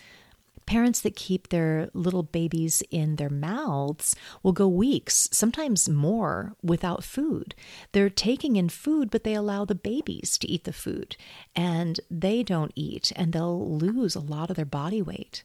Parents 0.66 1.00
that 1.00 1.14
keep 1.16 1.48
their 1.48 1.90
little 1.92 2.22
babies 2.22 2.82
in 2.90 3.16
their 3.16 3.28
mouths 3.28 4.16
will 4.42 4.52
go 4.52 4.66
weeks, 4.66 5.28
sometimes 5.30 5.88
more, 5.88 6.54
without 6.62 7.04
food. 7.04 7.54
They're 7.92 8.08
taking 8.08 8.56
in 8.56 8.70
food, 8.70 9.10
but 9.10 9.24
they 9.24 9.34
allow 9.34 9.64
the 9.64 9.74
babies 9.74 10.38
to 10.38 10.48
eat 10.50 10.64
the 10.64 10.72
food, 10.72 11.16
and 11.54 12.00
they 12.10 12.42
don't 12.42 12.72
eat, 12.74 13.12
and 13.14 13.32
they'll 13.32 13.76
lose 13.76 14.14
a 14.14 14.20
lot 14.20 14.48
of 14.48 14.56
their 14.56 14.64
body 14.64 15.02
weight. 15.02 15.44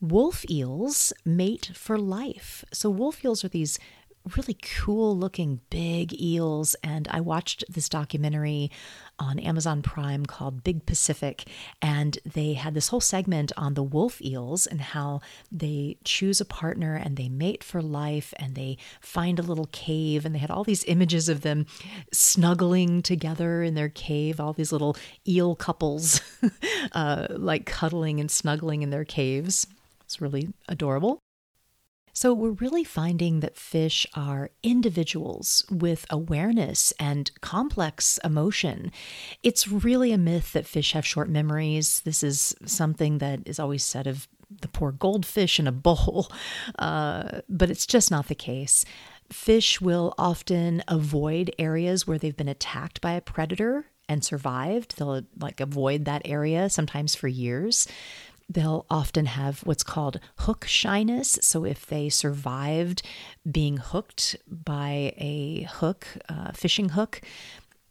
Wolf 0.00 0.44
eels 0.50 1.12
mate 1.24 1.70
for 1.74 1.98
life. 1.98 2.64
So, 2.72 2.90
wolf 2.90 3.24
eels 3.24 3.44
are 3.44 3.48
these 3.48 3.78
really 4.36 4.54
cool 4.54 5.16
looking 5.16 5.60
big 5.70 6.12
eels. 6.20 6.74
And 6.82 7.06
I 7.10 7.20
watched 7.20 7.64
this 7.68 7.88
documentary 7.88 8.70
on 9.18 9.38
Amazon 9.38 9.82
Prime 9.82 10.26
called 10.26 10.64
Big 10.64 10.84
Pacific. 10.84 11.44
And 11.80 12.18
they 12.24 12.54
had 12.54 12.74
this 12.74 12.88
whole 12.88 13.00
segment 13.00 13.52
on 13.56 13.74
the 13.74 13.82
wolf 13.82 14.20
eels 14.20 14.66
and 14.66 14.80
how 14.80 15.20
they 15.50 15.96
choose 16.04 16.40
a 16.40 16.44
partner 16.44 16.96
and 16.96 17.16
they 17.16 17.28
mate 17.28 17.62
for 17.62 17.80
life 17.80 18.34
and 18.38 18.54
they 18.54 18.78
find 19.00 19.38
a 19.38 19.42
little 19.42 19.68
cave. 19.72 20.26
And 20.26 20.34
they 20.34 20.40
had 20.40 20.50
all 20.50 20.64
these 20.64 20.84
images 20.84 21.28
of 21.28 21.42
them 21.42 21.66
snuggling 22.12 23.02
together 23.02 23.62
in 23.62 23.74
their 23.74 23.88
cave, 23.88 24.40
all 24.40 24.52
these 24.52 24.72
little 24.72 24.96
eel 25.26 25.54
couples 25.54 26.20
uh, 26.92 27.28
like 27.30 27.64
cuddling 27.66 28.20
and 28.20 28.30
snuggling 28.30 28.82
in 28.82 28.90
their 28.90 29.04
caves. 29.04 29.66
It's 30.06 30.20
really 30.20 30.48
adorable. 30.68 31.18
So, 32.12 32.32
we're 32.32 32.52
really 32.52 32.84
finding 32.84 33.40
that 33.40 33.58
fish 33.58 34.06
are 34.14 34.48
individuals 34.62 35.66
with 35.70 36.06
awareness 36.08 36.94
and 36.98 37.30
complex 37.42 38.18
emotion. 38.24 38.90
It's 39.42 39.68
really 39.68 40.12
a 40.12 40.18
myth 40.18 40.54
that 40.54 40.64
fish 40.64 40.92
have 40.92 41.04
short 41.04 41.28
memories. 41.28 42.00
This 42.00 42.22
is 42.22 42.56
something 42.64 43.18
that 43.18 43.40
is 43.44 43.58
always 43.58 43.84
said 43.84 44.06
of 44.06 44.28
the 44.62 44.68
poor 44.68 44.92
goldfish 44.92 45.60
in 45.60 45.66
a 45.66 45.72
bowl, 45.86 46.30
uh, 46.78 47.40
but 47.50 47.68
it's 47.68 47.84
just 47.84 48.10
not 48.10 48.28
the 48.28 48.34
case. 48.34 48.86
Fish 49.30 49.82
will 49.82 50.14
often 50.16 50.82
avoid 50.88 51.54
areas 51.58 52.06
where 52.06 52.16
they've 52.16 52.36
been 52.36 52.48
attacked 52.48 53.02
by 53.02 53.12
a 53.12 53.20
predator 53.20 53.84
and 54.08 54.24
survived. 54.24 54.96
They'll 54.96 55.22
like 55.38 55.60
avoid 55.60 56.04
that 56.04 56.22
area 56.24 56.70
sometimes 56.70 57.14
for 57.14 57.28
years. 57.28 57.86
They'll 58.48 58.86
often 58.88 59.26
have 59.26 59.60
what's 59.60 59.82
called 59.82 60.20
hook 60.40 60.66
shyness. 60.66 61.38
So, 61.42 61.64
if 61.64 61.86
they 61.86 62.08
survived 62.08 63.02
being 63.50 63.78
hooked 63.78 64.36
by 64.46 65.14
a 65.16 65.68
hook, 65.70 66.06
uh, 66.28 66.52
fishing 66.52 66.90
hook, 66.90 67.20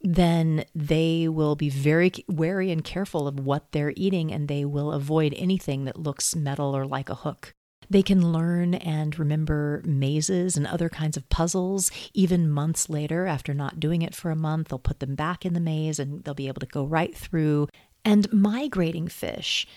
then 0.02 0.64
they 0.76 1.28
will 1.28 1.56
be 1.56 1.70
very 1.70 2.12
wary 2.28 2.72
and 2.72 2.84
careful 2.84 3.28
of 3.28 3.40
what 3.40 3.72
they're 3.72 3.94
eating 3.96 4.32
and 4.32 4.48
they 4.48 4.64
will 4.64 4.92
avoid 4.92 5.34
anything 5.36 5.86
that 5.86 6.00
looks 6.00 6.36
metal 6.36 6.76
or 6.76 6.86
like 6.86 7.10
a 7.10 7.16
hook. 7.16 7.54
They 7.90 8.02
can 8.02 8.32
learn 8.32 8.76
and 8.76 9.18
remember 9.18 9.82
mazes 9.86 10.58
and 10.58 10.66
other 10.66 10.90
kinds 10.90 11.18
of 11.18 11.30
puzzles 11.30 11.92
even 12.14 12.50
months 12.50 12.90
later 12.90 13.26
after 13.26 13.54
not 13.54 13.80
doing 13.80 14.02
it 14.02 14.16
for 14.16 14.32
a 14.32 14.36
month. 14.36 14.70
They'll 14.70 14.80
put 14.80 15.00
them 15.00 15.16
back 15.16 15.46
in 15.46 15.54
the 15.54 15.60
maze 15.60 16.00
and 16.00 16.24
they'll 16.24 16.34
be 16.34 16.48
able 16.48 16.62
to 16.62 16.66
go 16.66 16.86
right 16.86 17.16
through. 17.16 17.68
And 18.04 18.32
migrating 18.32 19.08
fish. 19.08 19.68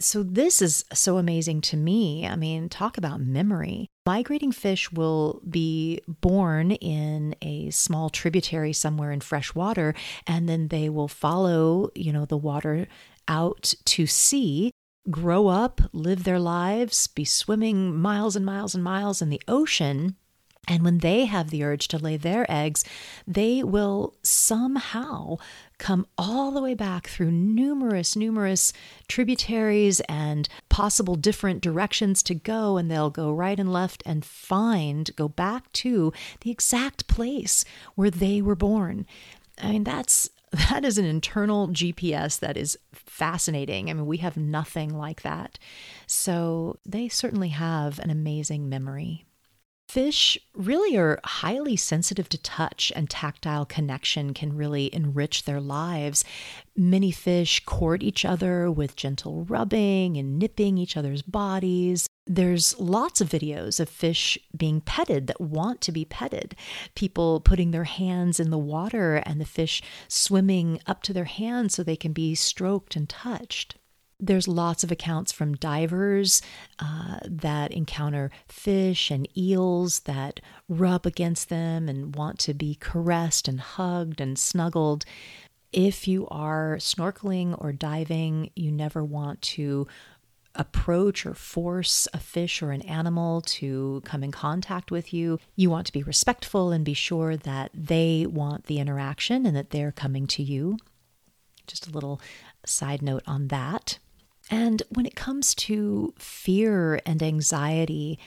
So, 0.00 0.22
this 0.22 0.62
is 0.62 0.84
so 0.92 1.18
amazing 1.18 1.60
to 1.62 1.76
me. 1.76 2.26
I 2.26 2.36
mean, 2.36 2.68
talk 2.68 2.98
about 2.98 3.20
memory. 3.20 3.88
Migrating 4.06 4.52
fish 4.52 4.90
will 4.92 5.42
be 5.48 6.00
born 6.06 6.72
in 6.72 7.34
a 7.42 7.70
small 7.70 8.08
tributary 8.08 8.72
somewhere 8.72 9.12
in 9.12 9.20
fresh 9.20 9.54
water, 9.54 9.94
and 10.26 10.48
then 10.48 10.68
they 10.68 10.88
will 10.88 11.08
follow, 11.08 11.90
you 11.94 12.12
know, 12.12 12.24
the 12.24 12.36
water 12.36 12.86
out 13.26 13.74
to 13.84 14.06
sea 14.06 14.70
grow 15.10 15.48
up, 15.48 15.80
live 15.92 16.24
their 16.24 16.38
lives, 16.38 17.06
be 17.06 17.24
swimming 17.24 17.96
miles 17.96 18.36
and 18.36 18.44
miles 18.44 18.74
and 18.74 18.84
miles 18.84 19.22
in 19.22 19.30
the 19.30 19.42
ocean. 19.48 20.16
And 20.68 20.84
when 20.84 20.98
they 20.98 21.24
have 21.24 21.48
the 21.48 21.64
urge 21.64 21.88
to 21.88 21.98
lay 21.98 22.18
their 22.18 22.48
eggs, 22.50 22.84
they 23.26 23.64
will 23.64 24.14
somehow 24.22 25.38
come 25.78 26.06
all 26.18 26.50
the 26.50 26.60
way 26.60 26.74
back 26.74 27.06
through 27.06 27.30
numerous, 27.30 28.14
numerous 28.14 28.74
tributaries 29.08 30.00
and 30.08 30.46
possible 30.68 31.14
different 31.14 31.62
directions 31.62 32.22
to 32.24 32.34
go. 32.34 32.76
And 32.76 32.90
they'll 32.90 33.10
go 33.10 33.32
right 33.32 33.58
and 33.58 33.72
left 33.72 34.02
and 34.04 34.24
find, 34.24 35.10
go 35.16 35.26
back 35.26 35.72
to 35.72 36.12
the 36.42 36.50
exact 36.50 37.08
place 37.08 37.64
where 37.94 38.10
they 38.10 38.42
were 38.42 38.56
born. 38.56 39.06
I 39.60 39.70
mean, 39.70 39.84
that's 39.84 40.28
that 40.70 40.84
is 40.84 40.98
an 40.98 41.04
internal 41.04 41.68
GPS 41.68 42.38
that 42.40 42.56
is 42.56 42.78
fascinating. 42.92 43.90
I 43.90 43.92
mean, 43.92 44.06
we 44.06 44.18
have 44.18 44.36
nothing 44.36 44.96
like 44.96 45.22
that. 45.22 45.58
So 46.06 46.78
they 46.86 47.08
certainly 47.08 47.50
have 47.50 47.98
an 47.98 48.10
amazing 48.10 48.68
memory. 48.68 49.26
Fish 49.88 50.36
really 50.52 50.98
are 50.98 51.18
highly 51.24 51.74
sensitive 51.74 52.28
to 52.28 52.36
touch, 52.36 52.92
and 52.94 53.08
tactile 53.08 53.64
connection 53.64 54.34
can 54.34 54.54
really 54.54 54.94
enrich 54.94 55.44
their 55.44 55.62
lives. 55.62 56.26
Many 56.76 57.10
fish 57.10 57.64
court 57.64 58.02
each 58.02 58.26
other 58.26 58.70
with 58.70 58.96
gentle 58.96 59.44
rubbing 59.44 60.18
and 60.18 60.38
nipping 60.38 60.76
each 60.76 60.94
other's 60.94 61.22
bodies. 61.22 62.06
There's 62.26 62.78
lots 62.78 63.22
of 63.22 63.30
videos 63.30 63.80
of 63.80 63.88
fish 63.88 64.36
being 64.54 64.82
petted 64.82 65.26
that 65.26 65.40
want 65.40 65.80
to 65.80 65.92
be 65.92 66.04
petted. 66.04 66.54
People 66.94 67.40
putting 67.40 67.70
their 67.70 67.84
hands 67.84 68.38
in 68.38 68.50
the 68.50 68.58
water 68.58 69.16
and 69.24 69.40
the 69.40 69.46
fish 69.46 69.82
swimming 70.06 70.80
up 70.86 71.02
to 71.04 71.14
their 71.14 71.24
hands 71.24 71.74
so 71.74 71.82
they 71.82 71.96
can 71.96 72.12
be 72.12 72.34
stroked 72.34 72.94
and 72.94 73.08
touched. 73.08 73.76
There's 74.20 74.48
lots 74.48 74.82
of 74.82 74.90
accounts 74.90 75.30
from 75.30 75.54
divers 75.54 76.42
uh, 76.80 77.18
that 77.24 77.70
encounter 77.70 78.32
fish 78.48 79.12
and 79.12 79.28
eels 79.38 80.00
that 80.00 80.40
rub 80.68 81.06
against 81.06 81.48
them 81.50 81.88
and 81.88 82.16
want 82.16 82.40
to 82.40 82.54
be 82.54 82.74
caressed 82.74 83.46
and 83.46 83.60
hugged 83.60 84.20
and 84.20 84.36
snuggled. 84.36 85.04
If 85.72 86.08
you 86.08 86.26
are 86.28 86.78
snorkeling 86.80 87.54
or 87.62 87.72
diving, 87.72 88.50
you 88.56 88.72
never 88.72 89.04
want 89.04 89.40
to 89.42 89.86
approach 90.54 91.24
or 91.24 91.34
force 91.34 92.08
a 92.12 92.18
fish 92.18 92.60
or 92.60 92.72
an 92.72 92.82
animal 92.82 93.40
to 93.42 94.02
come 94.04 94.24
in 94.24 94.32
contact 94.32 94.90
with 94.90 95.12
you. 95.14 95.38
You 95.54 95.70
want 95.70 95.86
to 95.86 95.92
be 95.92 96.02
respectful 96.02 96.72
and 96.72 96.84
be 96.84 96.94
sure 96.94 97.36
that 97.36 97.70
they 97.72 98.26
want 98.28 98.64
the 98.64 98.80
interaction 98.80 99.46
and 99.46 99.54
that 99.54 99.70
they're 99.70 99.92
coming 99.92 100.26
to 100.28 100.42
you. 100.42 100.78
Just 101.68 101.86
a 101.86 101.90
little 101.90 102.20
side 102.66 103.02
note 103.02 103.22
on 103.26 103.48
that. 103.48 103.98
And 104.50 104.82
when 104.90 105.06
it 105.06 105.16
comes 105.16 105.54
to 105.56 106.14
fear 106.18 107.00
and 107.04 107.22
anxiety, 107.22 108.18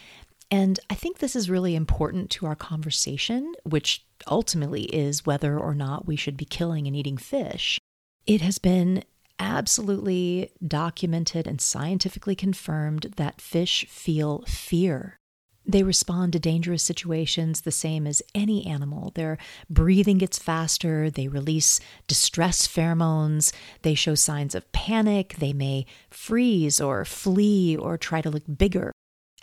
and 0.50 0.80
I 0.90 0.96
think 0.96 1.20
this 1.20 1.36
is 1.36 1.50
really 1.50 1.76
important 1.76 2.30
to 2.32 2.46
our 2.46 2.56
conversation, 2.56 3.54
which 3.64 4.06
ultimately 4.28 4.84
is 4.84 5.26
whether 5.26 5.58
or 5.58 5.74
not 5.74 6.06
we 6.06 6.16
should 6.16 6.38
be 6.38 6.46
killing 6.46 6.88
and 6.88 6.96
eating 6.96 7.18
fish. 7.18 7.80
It 8.28 8.42
has 8.42 8.60
been 8.60 9.04
absolutely 9.40 10.52
documented 10.66 11.48
and 11.48 11.60
scientifically 11.60 12.36
confirmed 12.36 13.14
that 13.16 13.42
fish 13.42 13.88
feel 13.90 14.44
fear. 14.46 15.18
They 15.66 15.84
respond 15.84 16.34
to 16.34 16.40
dangerous 16.40 16.84
situations 16.84 17.62
the 17.62 17.72
same 17.72 18.08
as 18.08 18.24
any 18.34 18.66
animal. 18.66 19.12
Their 19.14 19.38
breathing 19.70 20.18
gets 20.18 20.40
faster, 20.40 21.10
they 21.10 21.28
release 21.28 21.80
distress 22.08 22.68
pheromones, 22.68 23.54
they 23.84 23.94
show 23.94 24.16
signs 24.16 24.56
of 24.56 24.72
panic, 24.72 25.36
they 25.38 25.54
may 25.54 25.86
freeze 26.10 26.82
or 26.82 27.06
flee 27.06 27.78
or 27.78 27.98
try 27.98 28.22
to 28.22 28.30
look 28.30 28.44
bigger. 28.58 28.92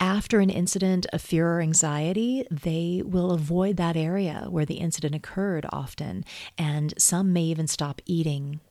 After 0.01 0.39
an 0.39 0.49
incident 0.49 1.05
of 1.11 1.21
fear 1.21 1.55
or 1.55 1.61
anxiety, 1.61 2.45
they 2.49 3.01
will 3.05 3.31
avoid 3.31 3.77
that 3.77 3.97
area 3.97 4.45
where 4.49 4.65
the 4.65 4.75
incident 4.75 5.13
occurred 5.13 5.65
often, 5.71 6.23
and 6.57 6.93
some 6.97 7.33
may 7.33 7.43
even 7.43 7.67
stop 7.67 8.01
eating. 8.05 8.61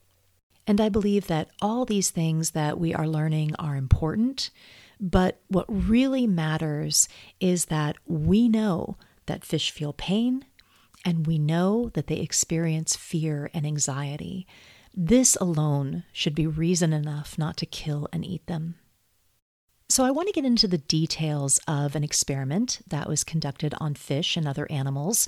And 0.66 0.80
I 0.80 0.88
believe 0.90 1.26
that 1.26 1.48
all 1.62 1.84
these 1.84 2.11
things 2.11 2.50
that 2.50 2.78
we 2.78 2.94
are 2.94 3.08
learning 3.08 3.54
are 3.58 3.76
important 3.76 4.50
but 5.00 5.40
what 5.48 5.66
really 5.68 6.26
matters 6.26 7.08
is 7.40 7.66
that 7.66 7.96
we 8.06 8.48
know 8.48 8.96
that 9.26 9.44
fish 9.44 9.70
feel 9.70 9.92
pain 9.92 10.44
and 11.04 11.26
we 11.26 11.38
know 11.38 11.90
that 11.94 12.06
they 12.08 12.16
experience 12.16 12.96
fear 12.96 13.50
and 13.54 13.66
anxiety. 13.66 14.46
This 14.94 15.37
alone 15.37 16.04
should 16.12 16.34
be 16.34 16.46
reason 16.46 16.92
enough 16.92 17.38
not 17.38 17.56
to 17.58 17.66
kill 17.66 18.08
and 18.12 18.24
eat 18.24 18.46
them. 18.46 18.76
So, 19.90 20.04
I 20.04 20.11
want 20.11 20.28
to 20.28 20.34
get 20.34 20.44
into 20.44 20.68
the 20.68 20.78
details 20.78 21.61
of 21.66 21.96
an 21.96 22.04
experiment 22.04 22.80
that 22.88 23.08
was 23.08 23.24
conducted 23.24 23.74
on 23.80 23.94
fish 23.94 24.37
and 24.37 24.46
other 24.46 24.66
animals 24.70 25.26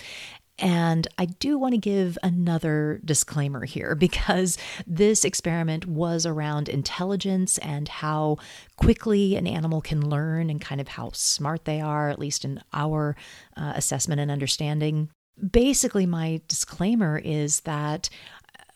and 0.61 1.09
I 1.19 1.25
do 1.25 1.59
want 1.59 1.73
to 1.73 1.79
give 1.79 2.19
another 2.23 3.01
disclaimer 3.05 3.65
here 3.65 3.95
because 3.97 4.59
this 4.87 5.25
experiment 5.25 5.87
was 5.87 6.27
around 6.27 6.69
intelligence 6.69 7.59
and 7.59 7.89
how 7.89 8.37
quickly 8.77 9.37
an 9.37 9.47
animal 9.47 9.81
can 9.81 10.09
learn 10.09 10.51
and 10.51 10.61
kind 10.61 10.81
of 10.81 10.89
how 10.89 11.11
smart 11.13 11.65
they 11.65 11.81
are, 11.81 12.11
at 12.11 12.19
least 12.19 12.45
in 12.45 12.61
our 12.73 13.17
uh, 13.57 13.73
assessment 13.75 14.21
and 14.21 14.31
understanding. 14.31 15.11
Basically, 15.51 16.07
my 16.07 16.41
disclaimer 16.49 17.19
is 17.25 17.61
that 17.61 18.11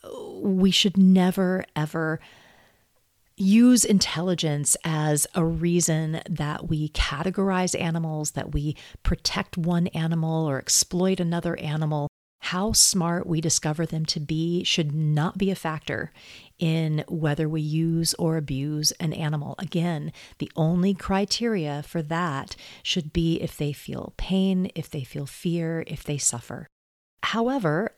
uh, 0.03 0.09
we 0.41 0.71
should 0.71 0.97
never, 0.97 1.65
ever 1.77 2.21
use 3.37 3.85
intelligence 3.85 4.77
as 4.85 5.27
a 5.35 5.45
reason 5.45 6.21
that 6.29 6.69
we 6.69 6.89
categorize 6.91 7.79
animals, 7.79 8.33
that 8.33 8.53
we 8.53 8.77
protect 9.03 9.57
one 9.59 9.89
animal 9.89 10.49
or 10.49 10.59
exploit 10.59 11.21
another 11.21 11.59
animal. 11.59 12.09
How 12.41 12.73
smart 12.73 13.27
we 13.27 13.41
discover 13.41 13.87
them 13.87 14.05
to 14.07 14.21
be 14.21 14.65
should 14.65 14.95
not 14.95 15.39
be 15.39 15.51
a 15.51 15.55
factor 15.55 16.13
in 16.59 17.03
whether 17.09 17.49
we 17.49 17.63
use 17.63 18.13
or 18.15 18.37
abuse 18.37 18.93
an 19.01 19.15
animal. 19.15 19.55
Again, 19.59 20.13
the 20.39 20.53
only 20.55 20.93
criteria 20.93 21.83
for 21.83 22.03
that 22.03 22.55
should 22.83 23.15
be 23.15 23.37
if 23.41 23.57
they 23.57 23.73
feel 23.73 24.13
pain, 24.19 24.71
if 24.75 24.91
they 24.91 25.05
feel 25.05 25.27
fear, 25.27 25.85
if 25.87 26.05
they 26.05 26.19
suffer. 26.19 26.67
However, 27.23 27.95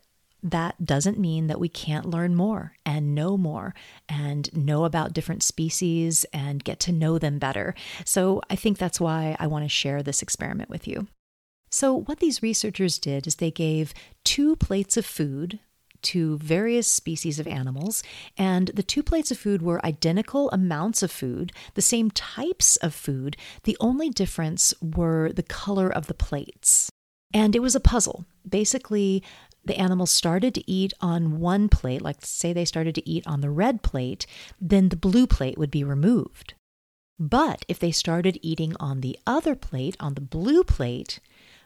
that 0.50 0.85
doesn't 0.85 1.18
mean 1.18 1.48
that 1.48 1.61
we 1.61 1.68
can't 1.68 2.09
learn 2.09 2.35
more 2.35 2.72
and 2.85 3.14
know 3.14 3.37
more 3.37 3.74
and 4.09 4.54
know 4.56 4.85
about 4.85 5.12
different 5.12 5.42
species 5.42 6.24
and 6.32 6.62
get 6.62 6.78
to 6.80 6.92
know 6.92 7.18
them 7.18 7.38
better. 7.38 7.74
So 8.04 8.40
I 8.48 8.56
think 8.56 8.78
that's 8.78 9.00
why 9.00 9.37
I 9.40 9.46
want 9.48 9.64
to 9.64 9.68
share 9.68 10.02
this 10.02 10.22
experiment 10.22 10.70
with 10.70 10.87
you. 10.87 11.09
So, 11.68 11.92
what 11.94 12.20
these 12.20 12.42
researchers 12.42 12.98
did 12.98 13.26
is 13.26 13.37
they 13.37 13.50
gave 13.50 13.92
two 14.24 14.54
plates 14.56 14.96
of 14.96 15.04
food 15.04 15.59
to 16.02 16.38
various 16.38 16.88
species 16.88 17.40
of 17.40 17.48
animals, 17.48 18.04
and 18.38 18.68
the 18.68 18.82
two 18.82 19.02
plates 19.02 19.32
of 19.32 19.38
food 19.38 19.62
were 19.62 19.85
identical 19.85 20.48
amounts 20.52 21.02
of 21.02 21.11
food, 21.11 21.52
the 21.74 21.82
same 21.82 22.11
types 22.12 22.76
of 22.76 22.94
food. 22.94 23.37
The 23.64 23.76
only 23.80 24.11
difference 24.11 24.72
were 24.80 25.32
the 25.32 25.42
color 25.42 25.92
of 25.92 26.06
the 26.06 26.14
plates. 26.14 26.88
And 27.35 27.56
it 27.56 27.61
was 27.61 27.74
a 27.74 27.80
puzzle. 27.80 28.24
Basically, 28.48 29.22
the 29.66 29.76
animals 29.76 30.11
started 30.11 30.55
to 30.55 30.70
eat 30.70 30.92
on 31.00 31.38
one 31.38 31.68
plate, 31.68 32.02
like 32.02 32.18
say 32.20 32.52
they 32.52 32.64
started 32.64 32.94
to 32.94 33.09
eat 33.09 33.26
on 33.26 33.40
the 33.40 33.50
red 33.50 33.83
plate, 33.83 34.26
then 34.61 34.88
the 34.88 34.96
blue 34.96 35.26
plate 35.26 35.59
would 35.59 35.70
be 35.70 35.85
removed. 35.85 36.55
But 37.18 37.64
if 37.68 37.79
they 37.79 37.92
started 37.92 38.38
eating 38.42 38.74
on 38.79 39.00
the 39.00 39.18
other 39.26 39.55
plate, 39.55 39.96
on 39.98 40.14
the 40.14 40.20
blue 40.20 40.62
plate, 40.62 41.18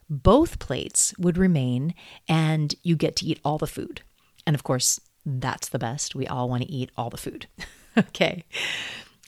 both 0.08 0.58
plates 0.58 1.14
would 1.18 1.38
remain 1.38 1.94
and 2.28 2.74
you 2.82 2.96
get 2.96 3.16
to 3.16 3.26
eat 3.26 3.40
all 3.44 3.58
the 3.58 3.66
food. 3.66 4.02
And 4.46 4.54
of 4.54 4.62
course, 4.62 5.00
that's 5.24 5.68
the 5.68 5.78
best. 5.78 6.14
We 6.14 6.26
all 6.26 6.48
want 6.48 6.62
to 6.62 6.70
eat 6.70 6.90
all 6.96 7.10
the 7.10 7.16
food. 7.16 7.46
okay. 7.98 8.44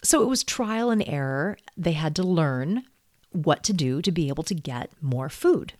So 0.02 0.22
it 0.22 0.28
was 0.28 0.42
trial 0.42 0.90
and 0.90 1.06
error. 1.06 1.58
They 1.76 1.92
had 1.92 2.16
to 2.16 2.22
learn 2.22 2.84
what 3.30 3.62
to 3.64 3.72
do 3.72 4.02
to 4.02 4.12
be 4.12 4.28
able 4.28 4.44
to 4.44 4.54
get 4.54 4.90
more 5.00 5.28
food. 5.28 5.74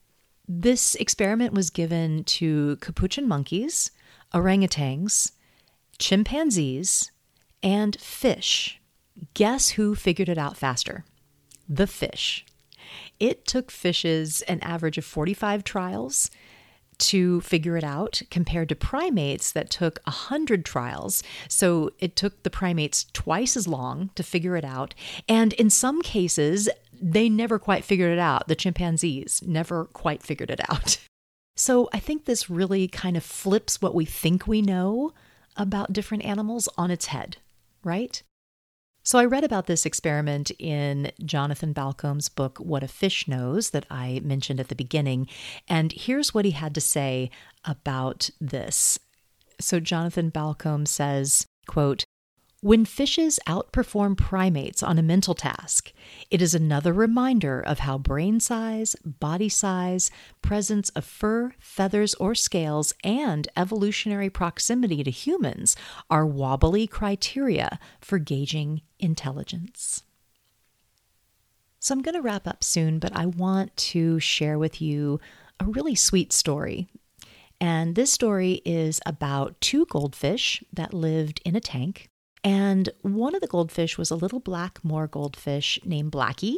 This 0.55 0.95
experiment 0.97 1.55
was 1.55 1.71
given 1.71 2.25
to 2.25 2.77
capuchin 2.83 3.27
monkeys, 3.27 3.91
orangutans, 4.35 5.33
chimpanzees, 5.99 7.11
and 7.63 7.99
fish. 7.99 8.79
Guess 9.33 9.71
who 9.71 9.95
figured 9.95 10.29
it 10.29 10.37
out 10.37 10.59
faster? 10.59 11.07
The 11.71 11.87
fish. 11.87 12.45
It 13.19 13.47
took 13.47 13.71
fishes 13.71 14.43
an 14.43 14.61
average 14.61 14.99
of 14.99 15.07
45 15.07 15.65
trials 15.65 16.31
to 16.99 17.41
figure 17.41 17.79
it 17.79 17.85
out 17.85 18.21
compared 18.31 18.69
to 18.69 18.75
primates 18.75 19.53
that 19.53 19.71
took 19.71 20.01
100 20.05 20.67
trials. 20.67 21.23
So 21.49 21.93
it 21.99 22.15
took 22.15 22.43
the 22.43 22.51
primates 22.51 23.07
twice 23.15 23.57
as 23.57 23.67
long 23.67 24.11
to 24.17 24.23
figure 24.23 24.57
it 24.57 24.67
out. 24.67 24.95
And 25.27 25.55
in 25.55 25.71
some 25.71 26.03
cases, 26.03 26.69
they 27.03 27.29
never 27.29 27.59
quite 27.59 27.85
figured 27.85 28.13
it 28.13 28.19
out. 28.19 28.47
The 28.49 28.55
chimpanzees 28.55 29.43
never 29.45 29.87
quite 29.87 30.23
figured 30.23 30.51
it 30.51 30.61
out. 30.71 30.99
So 31.55 31.91
I 31.93 31.99
think 31.99 32.25
this 32.25 32.49
really 32.49 32.89
kind 32.89 33.15
of 33.15 33.23
flips 33.23 33.83
what 33.83 33.95
we 33.95 34.07
think 34.07 34.47
we 34.47 34.63
know 34.63 35.13
about 35.55 35.93
different 35.93 36.25
animals 36.25 36.67
on 36.79 36.91
its 36.91 37.07
head, 37.07 37.37
right? 37.85 38.23
So 39.05 39.19
I 39.19 39.27
read 39.27 39.45
about 39.45 39.67
this 39.67 39.85
experiment 39.85 40.51
in 40.59 41.13
Jonathan 41.25 41.75
Balcombe's 41.75 42.29
book, 42.29 42.59
What 42.59 42.83
a 42.83 42.89
Fish 42.89 43.29
Knows, 43.29 43.71
that 43.71 43.85
I 43.91 44.21
mentioned 44.25 44.61
at 44.61 44.69
the 44.69 44.75
beginning. 44.75 45.29
And 45.69 45.93
here's 45.93 46.33
what 46.33 46.45
he 46.45 46.53
had 46.53 46.75
to 46.75 46.81
say 46.81 47.31
about 47.65 48.31
this. 48.41 48.99
So 49.61 49.79
Jonathan 49.79 50.31
Balcombe 50.31 50.89
says, 50.89 51.47
quote, 51.67 52.05
when 52.63 52.85
fishes 52.85 53.41
outperform 53.49 54.17
primates 54.17 54.85
on 54.85 54.97
a 54.97 55.03
mental 55.03 55.35
task, 55.35 55.93
it 56.31 56.41
is 56.41 56.55
another 56.55 56.93
reminder 56.93 57.61
of 57.61 57.81
how 57.81 57.99
brain 57.99 58.39
size, 58.39 58.95
body 59.05 59.49
size, 59.49 60.13
presence 60.43 60.89
of 60.91 61.05
fur, 61.05 61.53
feathers, 61.59 62.15
or 62.15 62.37
scales, 62.37 62.95
and 63.03 63.49
evolutionary 63.57 64.31
proximity 64.31 65.03
to 65.03 65.11
humans 65.11 65.75
are 66.09 66.25
wobbly 66.25 66.87
criteria 66.87 67.81
for 68.01 68.21
gauging 68.21 68.81
intelligence. 69.01 70.05
So 71.81 71.93
I'm 71.93 72.03
going 72.03 72.15
to 72.15 72.23
wrap 72.23 72.47
up 72.47 72.63
soon, 72.63 73.01
but 73.01 73.11
I 73.13 73.27
want 73.27 73.77
to 73.77 74.21
share 74.21 74.57
with 74.57 74.81
you 74.81 75.19
a 75.59 75.65
really 75.65 75.97
sweet 75.97 76.33
story. 76.33 76.87
And 77.61 77.97
this 77.97 78.13
story 78.13 78.63
is 78.65 79.01
about 79.05 79.61
two 79.61 79.85
goldfish 79.87 80.63
that 80.73 80.95
lived 80.95 81.41
in 81.45 81.57
a 81.57 81.61
tank 81.61 82.09
and 82.45 82.89
one 83.03 83.35
of 83.35 83.41
the 83.41 83.47
goldfish 83.47 83.97
was 83.97 84.11
a 84.11 84.17
little 84.17 84.41
black 84.41 84.79
moor 84.83 85.07
goldfish 85.07 85.79
named 85.85 86.13
Blackie. 86.13 86.57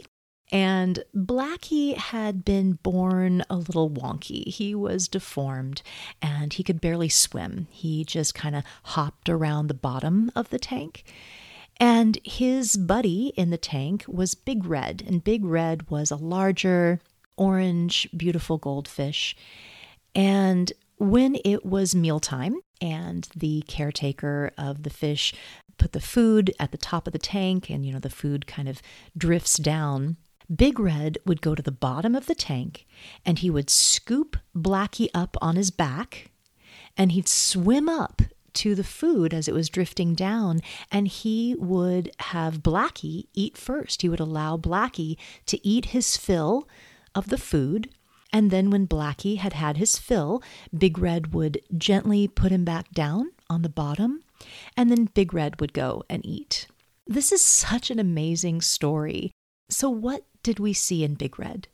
And 0.52 1.02
Blackie 1.14 1.96
had 1.96 2.44
been 2.44 2.74
born 2.82 3.42
a 3.48 3.56
little 3.56 3.90
wonky. 3.90 4.46
He 4.46 4.74
was 4.74 5.08
deformed 5.08 5.82
and 6.20 6.52
he 6.52 6.62
could 6.62 6.80
barely 6.80 7.08
swim. 7.08 7.66
He 7.70 8.04
just 8.04 8.34
kind 8.34 8.54
of 8.54 8.64
hopped 8.84 9.28
around 9.28 9.66
the 9.66 9.74
bottom 9.74 10.30
of 10.36 10.50
the 10.50 10.58
tank. 10.58 11.04
And 11.80 12.18
his 12.24 12.76
buddy 12.76 13.32
in 13.36 13.50
the 13.50 13.58
tank 13.58 14.04
was 14.06 14.34
Big 14.34 14.64
Red. 14.64 15.02
And 15.06 15.24
Big 15.24 15.44
Red 15.44 15.90
was 15.90 16.10
a 16.10 16.16
larger, 16.16 17.00
orange, 17.36 18.08
beautiful 18.16 18.58
goldfish. 18.58 19.34
And 20.14 20.72
when 20.98 21.36
it 21.44 21.64
was 21.66 21.94
mealtime 21.94 22.56
and 22.84 23.28
the 23.34 23.64
caretaker 23.66 24.52
of 24.58 24.82
the 24.82 24.90
fish 24.90 25.34
put 25.78 25.92
the 25.92 26.00
food 26.00 26.54
at 26.60 26.70
the 26.70 26.78
top 26.78 27.06
of 27.06 27.12
the 27.12 27.18
tank 27.18 27.70
and 27.70 27.84
you 27.84 27.92
know 27.92 27.98
the 27.98 28.10
food 28.10 28.46
kind 28.46 28.68
of 28.68 28.82
drifts 29.16 29.56
down 29.56 30.16
Big 30.54 30.78
Red 30.78 31.16
would 31.24 31.40
go 31.40 31.54
to 31.54 31.62
the 31.62 31.72
bottom 31.72 32.14
of 32.14 32.26
the 32.26 32.34
tank 32.34 32.86
and 33.24 33.38
he 33.38 33.48
would 33.48 33.70
scoop 33.70 34.36
Blackie 34.54 35.08
up 35.14 35.36
on 35.40 35.56
his 35.56 35.70
back 35.70 36.30
and 36.96 37.12
he'd 37.12 37.28
swim 37.28 37.88
up 37.88 38.20
to 38.54 38.74
the 38.74 38.84
food 38.84 39.34
as 39.34 39.48
it 39.48 39.54
was 39.54 39.68
drifting 39.68 40.14
down 40.14 40.60
and 40.92 41.08
he 41.08 41.56
would 41.58 42.10
have 42.20 42.62
Blackie 42.62 43.26
eat 43.32 43.56
first. 43.56 44.02
He 44.02 44.08
would 44.08 44.20
allow 44.20 44.56
Blackie 44.56 45.16
to 45.46 45.66
eat 45.66 45.86
his 45.86 46.16
fill 46.16 46.68
of 47.14 47.30
the 47.30 47.38
food. 47.38 47.88
And 48.34 48.50
then 48.50 48.68
when 48.68 48.88
Blackie 48.88 49.38
had 49.38 49.52
had 49.52 49.76
his 49.76 49.96
fill, 49.96 50.42
Big 50.76 50.98
Red 50.98 51.32
would 51.32 51.60
gently 51.78 52.26
put 52.26 52.50
him 52.50 52.64
back 52.64 52.90
down 52.90 53.30
on 53.48 53.62
the 53.62 53.68
bottom 53.68 54.24
and 54.76 54.90
then 54.90 55.04
Big 55.14 55.32
Red 55.32 55.60
would 55.60 55.72
go 55.72 56.02
and 56.10 56.26
eat. 56.26 56.66
This 57.06 57.30
is 57.30 57.40
such 57.40 57.92
an 57.92 58.00
amazing 58.00 58.60
story. 58.60 59.30
So, 59.70 59.88
what 59.88 60.24
did 60.42 60.58
we 60.58 60.72
see 60.72 61.04
in 61.04 61.14
Big 61.14 61.38
Red? 61.38 61.68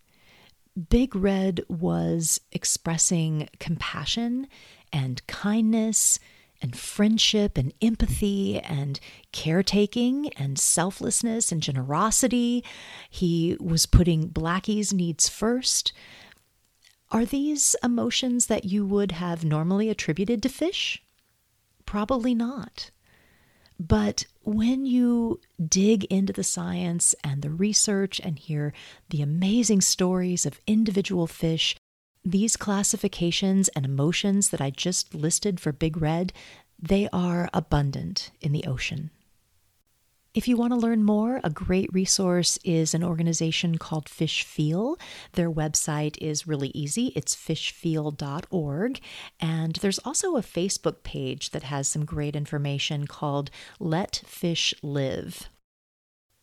Big 0.91 1.17
Red 1.17 1.63
was 1.71 2.43
expressing 2.53 3.49
compassion 3.59 4.47
and 4.93 5.27
kindness 5.27 6.19
and 6.61 6.77
friendship 6.77 7.57
and 7.57 7.73
empathy 7.81 8.61
and 8.61 9.01
caretaking 9.33 10.29
and 10.35 10.59
selflessness 10.59 11.51
and 11.51 11.63
generosity. 11.63 12.63
He 13.09 13.57
was 13.59 13.87
putting 13.87 14.29
Blackie's 14.29 14.93
needs 14.93 15.27
first. 15.27 15.95
Are 17.13 17.25
these 17.25 17.75
emotions 17.83 18.47
that 18.47 18.65
you 18.65 18.87
would 18.87 19.13
have 19.13 19.45
normally 19.45 19.89
attributed 19.89 20.43
to 20.45 20.49
fish? 20.49 21.03
Probably 21.85 22.37
not. 22.37 22.91
But 23.81 24.27
when 24.43 24.87
you 24.87 25.41
dig 25.67 26.05
into 26.05 26.33
the 26.33 26.45
science 26.45 27.15
and 27.25 27.43
the 27.43 27.51
research 27.51 28.21
and 28.21 28.39
hear 28.39 28.73
the 29.09 29.23
amazing 29.23 29.81
stories 29.81 30.47
of 30.47 30.61
individual 30.69 31.27
fish, 31.27 31.75
these 32.25 32.57
classifications 32.57 33.69
and 33.69 33.85
emotions 33.85 34.51
that 34.51 34.61
I 34.61 34.71
just 34.71 35.15
listed 35.15 35.59
for 35.59 35.73
Big 35.73 35.97
Red, 35.97 36.33
they 36.79 37.09
are 37.13 37.49
abundant 37.53 38.31
in 38.41 38.53
the 38.53 38.67
ocean. 38.67 39.11
If 40.33 40.47
you 40.47 40.57
want 40.57 40.73
to 40.73 40.79
learn 40.79 41.03
more, 41.03 41.41
a 41.43 41.51
great 41.51 41.93
resource 41.93 42.57
is 42.63 42.95
an 42.95 43.03
organization 43.03 43.79
called 43.79 44.09
Fish 44.09 44.45
Feel. 44.45 44.97
Their 45.33 45.51
website 45.51 46.17
is 46.21 46.47
really 46.47 46.71
easy. 46.73 47.13
It's 47.17 47.35
fishfeel.org. 47.35 49.01
And 49.41 49.75
there's 49.75 49.99
also 49.99 50.37
a 50.37 50.43
Facebook 50.43 51.03
page 51.03 51.51
that 51.51 51.65
has 51.65 51.89
some 51.89 52.05
great 52.05 52.37
information 52.37 53.09
called 53.09 53.51
Let 53.81 54.23
Fish 54.25 54.73
Live. 54.85 55.49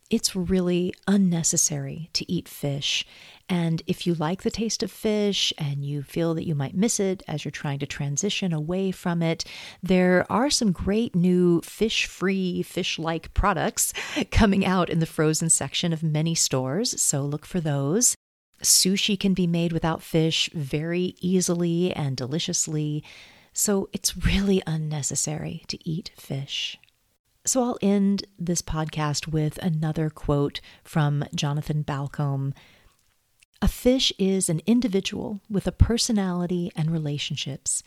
It's 0.09 0.35
really 0.35 0.93
unnecessary 1.05 2.09
to 2.13 2.31
eat 2.31 2.47
fish. 2.47 3.05
And 3.49 3.81
if 3.87 4.07
you 4.07 4.13
like 4.13 4.43
the 4.43 4.51
taste 4.51 4.81
of 4.81 4.91
fish 4.91 5.51
and 5.57 5.83
you 5.83 6.01
feel 6.01 6.33
that 6.35 6.47
you 6.47 6.55
might 6.55 6.75
miss 6.75 6.99
it 6.99 7.23
as 7.27 7.43
you're 7.43 7.51
trying 7.51 7.79
to 7.79 7.85
transition 7.85 8.53
away 8.53 8.91
from 8.91 9.21
it, 9.21 9.43
there 9.83 10.25
are 10.29 10.49
some 10.49 10.71
great 10.71 11.13
new 11.13 11.61
fish 11.61 12.05
free, 12.05 12.61
fish 12.61 12.97
like 12.97 13.33
products 13.33 13.93
coming 14.31 14.65
out 14.65 14.89
in 14.89 14.99
the 14.99 15.05
frozen 15.05 15.49
section 15.49 15.91
of 15.91 16.03
many 16.03 16.35
stores. 16.35 17.01
So 17.01 17.21
look 17.23 17.45
for 17.45 17.59
those. 17.59 18.15
Sushi 18.63 19.19
can 19.19 19.33
be 19.33 19.47
made 19.47 19.73
without 19.73 20.01
fish 20.01 20.49
very 20.53 21.15
easily 21.19 21.93
and 21.93 22.15
deliciously. 22.15 23.03
So 23.53 23.89
it's 23.91 24.17
really 24.17 24.61
unnecessary 24.65 25.63
to 25.67 25.89
eat 25.89 26.11
fish. 26.17 26.77
So 27.47 27.63
I'll 27.63 27.77
end 27.81 28.25
this 28.37 28.61
podcast 28.61 29.25
with 29.25 29.57
another 29.59 30.09
quote 30.09 30.59
from 30.83 31.23
Jonathan 31.33 31.81
Balcombe. 31.81 32.53
A 33.61 33.69
fish 33.69 34.11
is 34.19 34.49
an 34.49 34.59
individual 34.65 35.39
with 35.49 35.65
a 35.65 35.71
personality 35.71 36.73
and 36.75 36.91
relationships. 36.91 37.83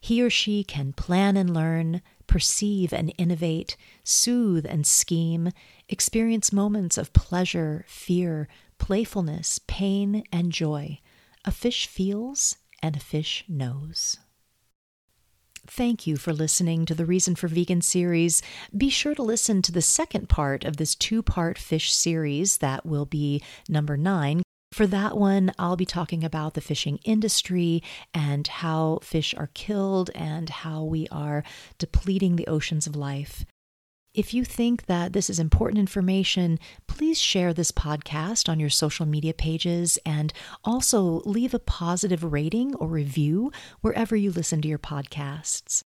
He 0.00 0.22
or 0.22 0.30
she 0.30 0.64
can 0.64 0.94
plan 0.94 1.36
and 1.36 1.52
learn, 1.52 2.00
perceive 2.26 2.94
and 2.94 3.12
innovate, 3.18 3.76
soothe 4.04 4.64
and 4.64 4.86
scheme, 4.86 5.50
experience 5.86 6.50
moments 6.50 6.96
of 6.96 7.12
pleasure, 7.12 7.84
fear, 7.86 8.48
playfulness, 8.78 9.60
pain, 9.66 10.24
and 10.32 10.50
joy. 10.50 10.98
A 11.44 11.50
fish 11.50 11.86
feels 11.86 12.56
and 12.82 12.96
a 12.96 13.00
fish 13.00 13.44
knows. 13.48 14.16
Thank 15.66 16.06
you 16.06 16.16
for 16.16 16.32
listening 16.32 16.84
to 16.86 16.94
the 16.94 17.06
Reason 17.06 17.34
for 17.34 17.48
Vegan 17.48 17.80
series. 17.80 18.42
Be 18.76 18.90
sure 18.90 19.14
to 19.14 19.22
listen 19.22 19.62
to 19.62 19.72
the 19.72 19.80
second 19.80 20.28
part 20.28 20.62
of 20.64 20.76
this 20.76 20.94
two 20.94 21.22
part 21.22 21.56
fish 21.56 21.92
series 21.92 22.58
that 22.58 22.84
will 22.84 23.06
be 23.06 23.42
number 23.68 23.96
nine. 23.96 24.42
For 24.72 24.86
that 24.88 25.16
one, 25.16 25.52
I'll 25.58 25.76
be 25.76 25.86
talking 25.86 26.22
about 26.22 26.54
the 26.54 26.60
fishing 26.60 26.98
industry 27.04 27.82
and 28.12 28.46
how 28.46 28.98
fish 29.02 29.34
are 29.36 29.50
killed 29.54 30.10
and 30.14 30.50
how 30.50 30.84
we 30.84 31.08
are 31.08 31.44
depleting 31.78 32.36
the 32.36 32.48
oceans 32.48 32.86
of 32.86 32.94
life. 32.94 33.46
If 34.14 34.32
you 34.32 34.44
think 34.44 34.86
that 34.86 35.12
this 35.12 35.28
is 35.28 35.40
important 35.40 35.80
information, 35.80 36.60
please 36.86 37.20
share 37.20 37.52
this 37.52 37.72
podcast 37.72 38.48
on 38.48 38.60
your 38.60 38.70
social 38.70 39.06
media 39.06 39.34
pages 39.34 39.98
and 40.06 40.32
also 40.62 41.20
leave 41.24 41.52
a 41.52 41.58
positive 41.58 42.22
rating 42.22 42.76
or 42.76 42.86
review 42.86 43.50
wherever 43.80 44.14
you 44.14 44.30
listen 44.30 44.62
to 44.62 44.68
your 44.68 44.78
podcasts. 44.78 45.82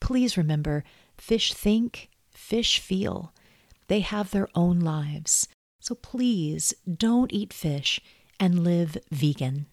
Please 0.00 0.36
remember 0.36 0.84
fish 1.18 1.52
think, 1.52 2.08
fish 2.30 2.78
feel. 2.78 3.34
They 3.88 4.00
have 4.00 4.30
their 4.30 4.48
own 4.54 4.78
lives. 4.78 5.48
So 5.80 5.96
please 5.96 6.72
don't 6.86 7.32
eat 7.32 7.52
fish 7.52 8.00
and 8.38 8.62
live 8.62 8.96
vegan. 9.10 9.66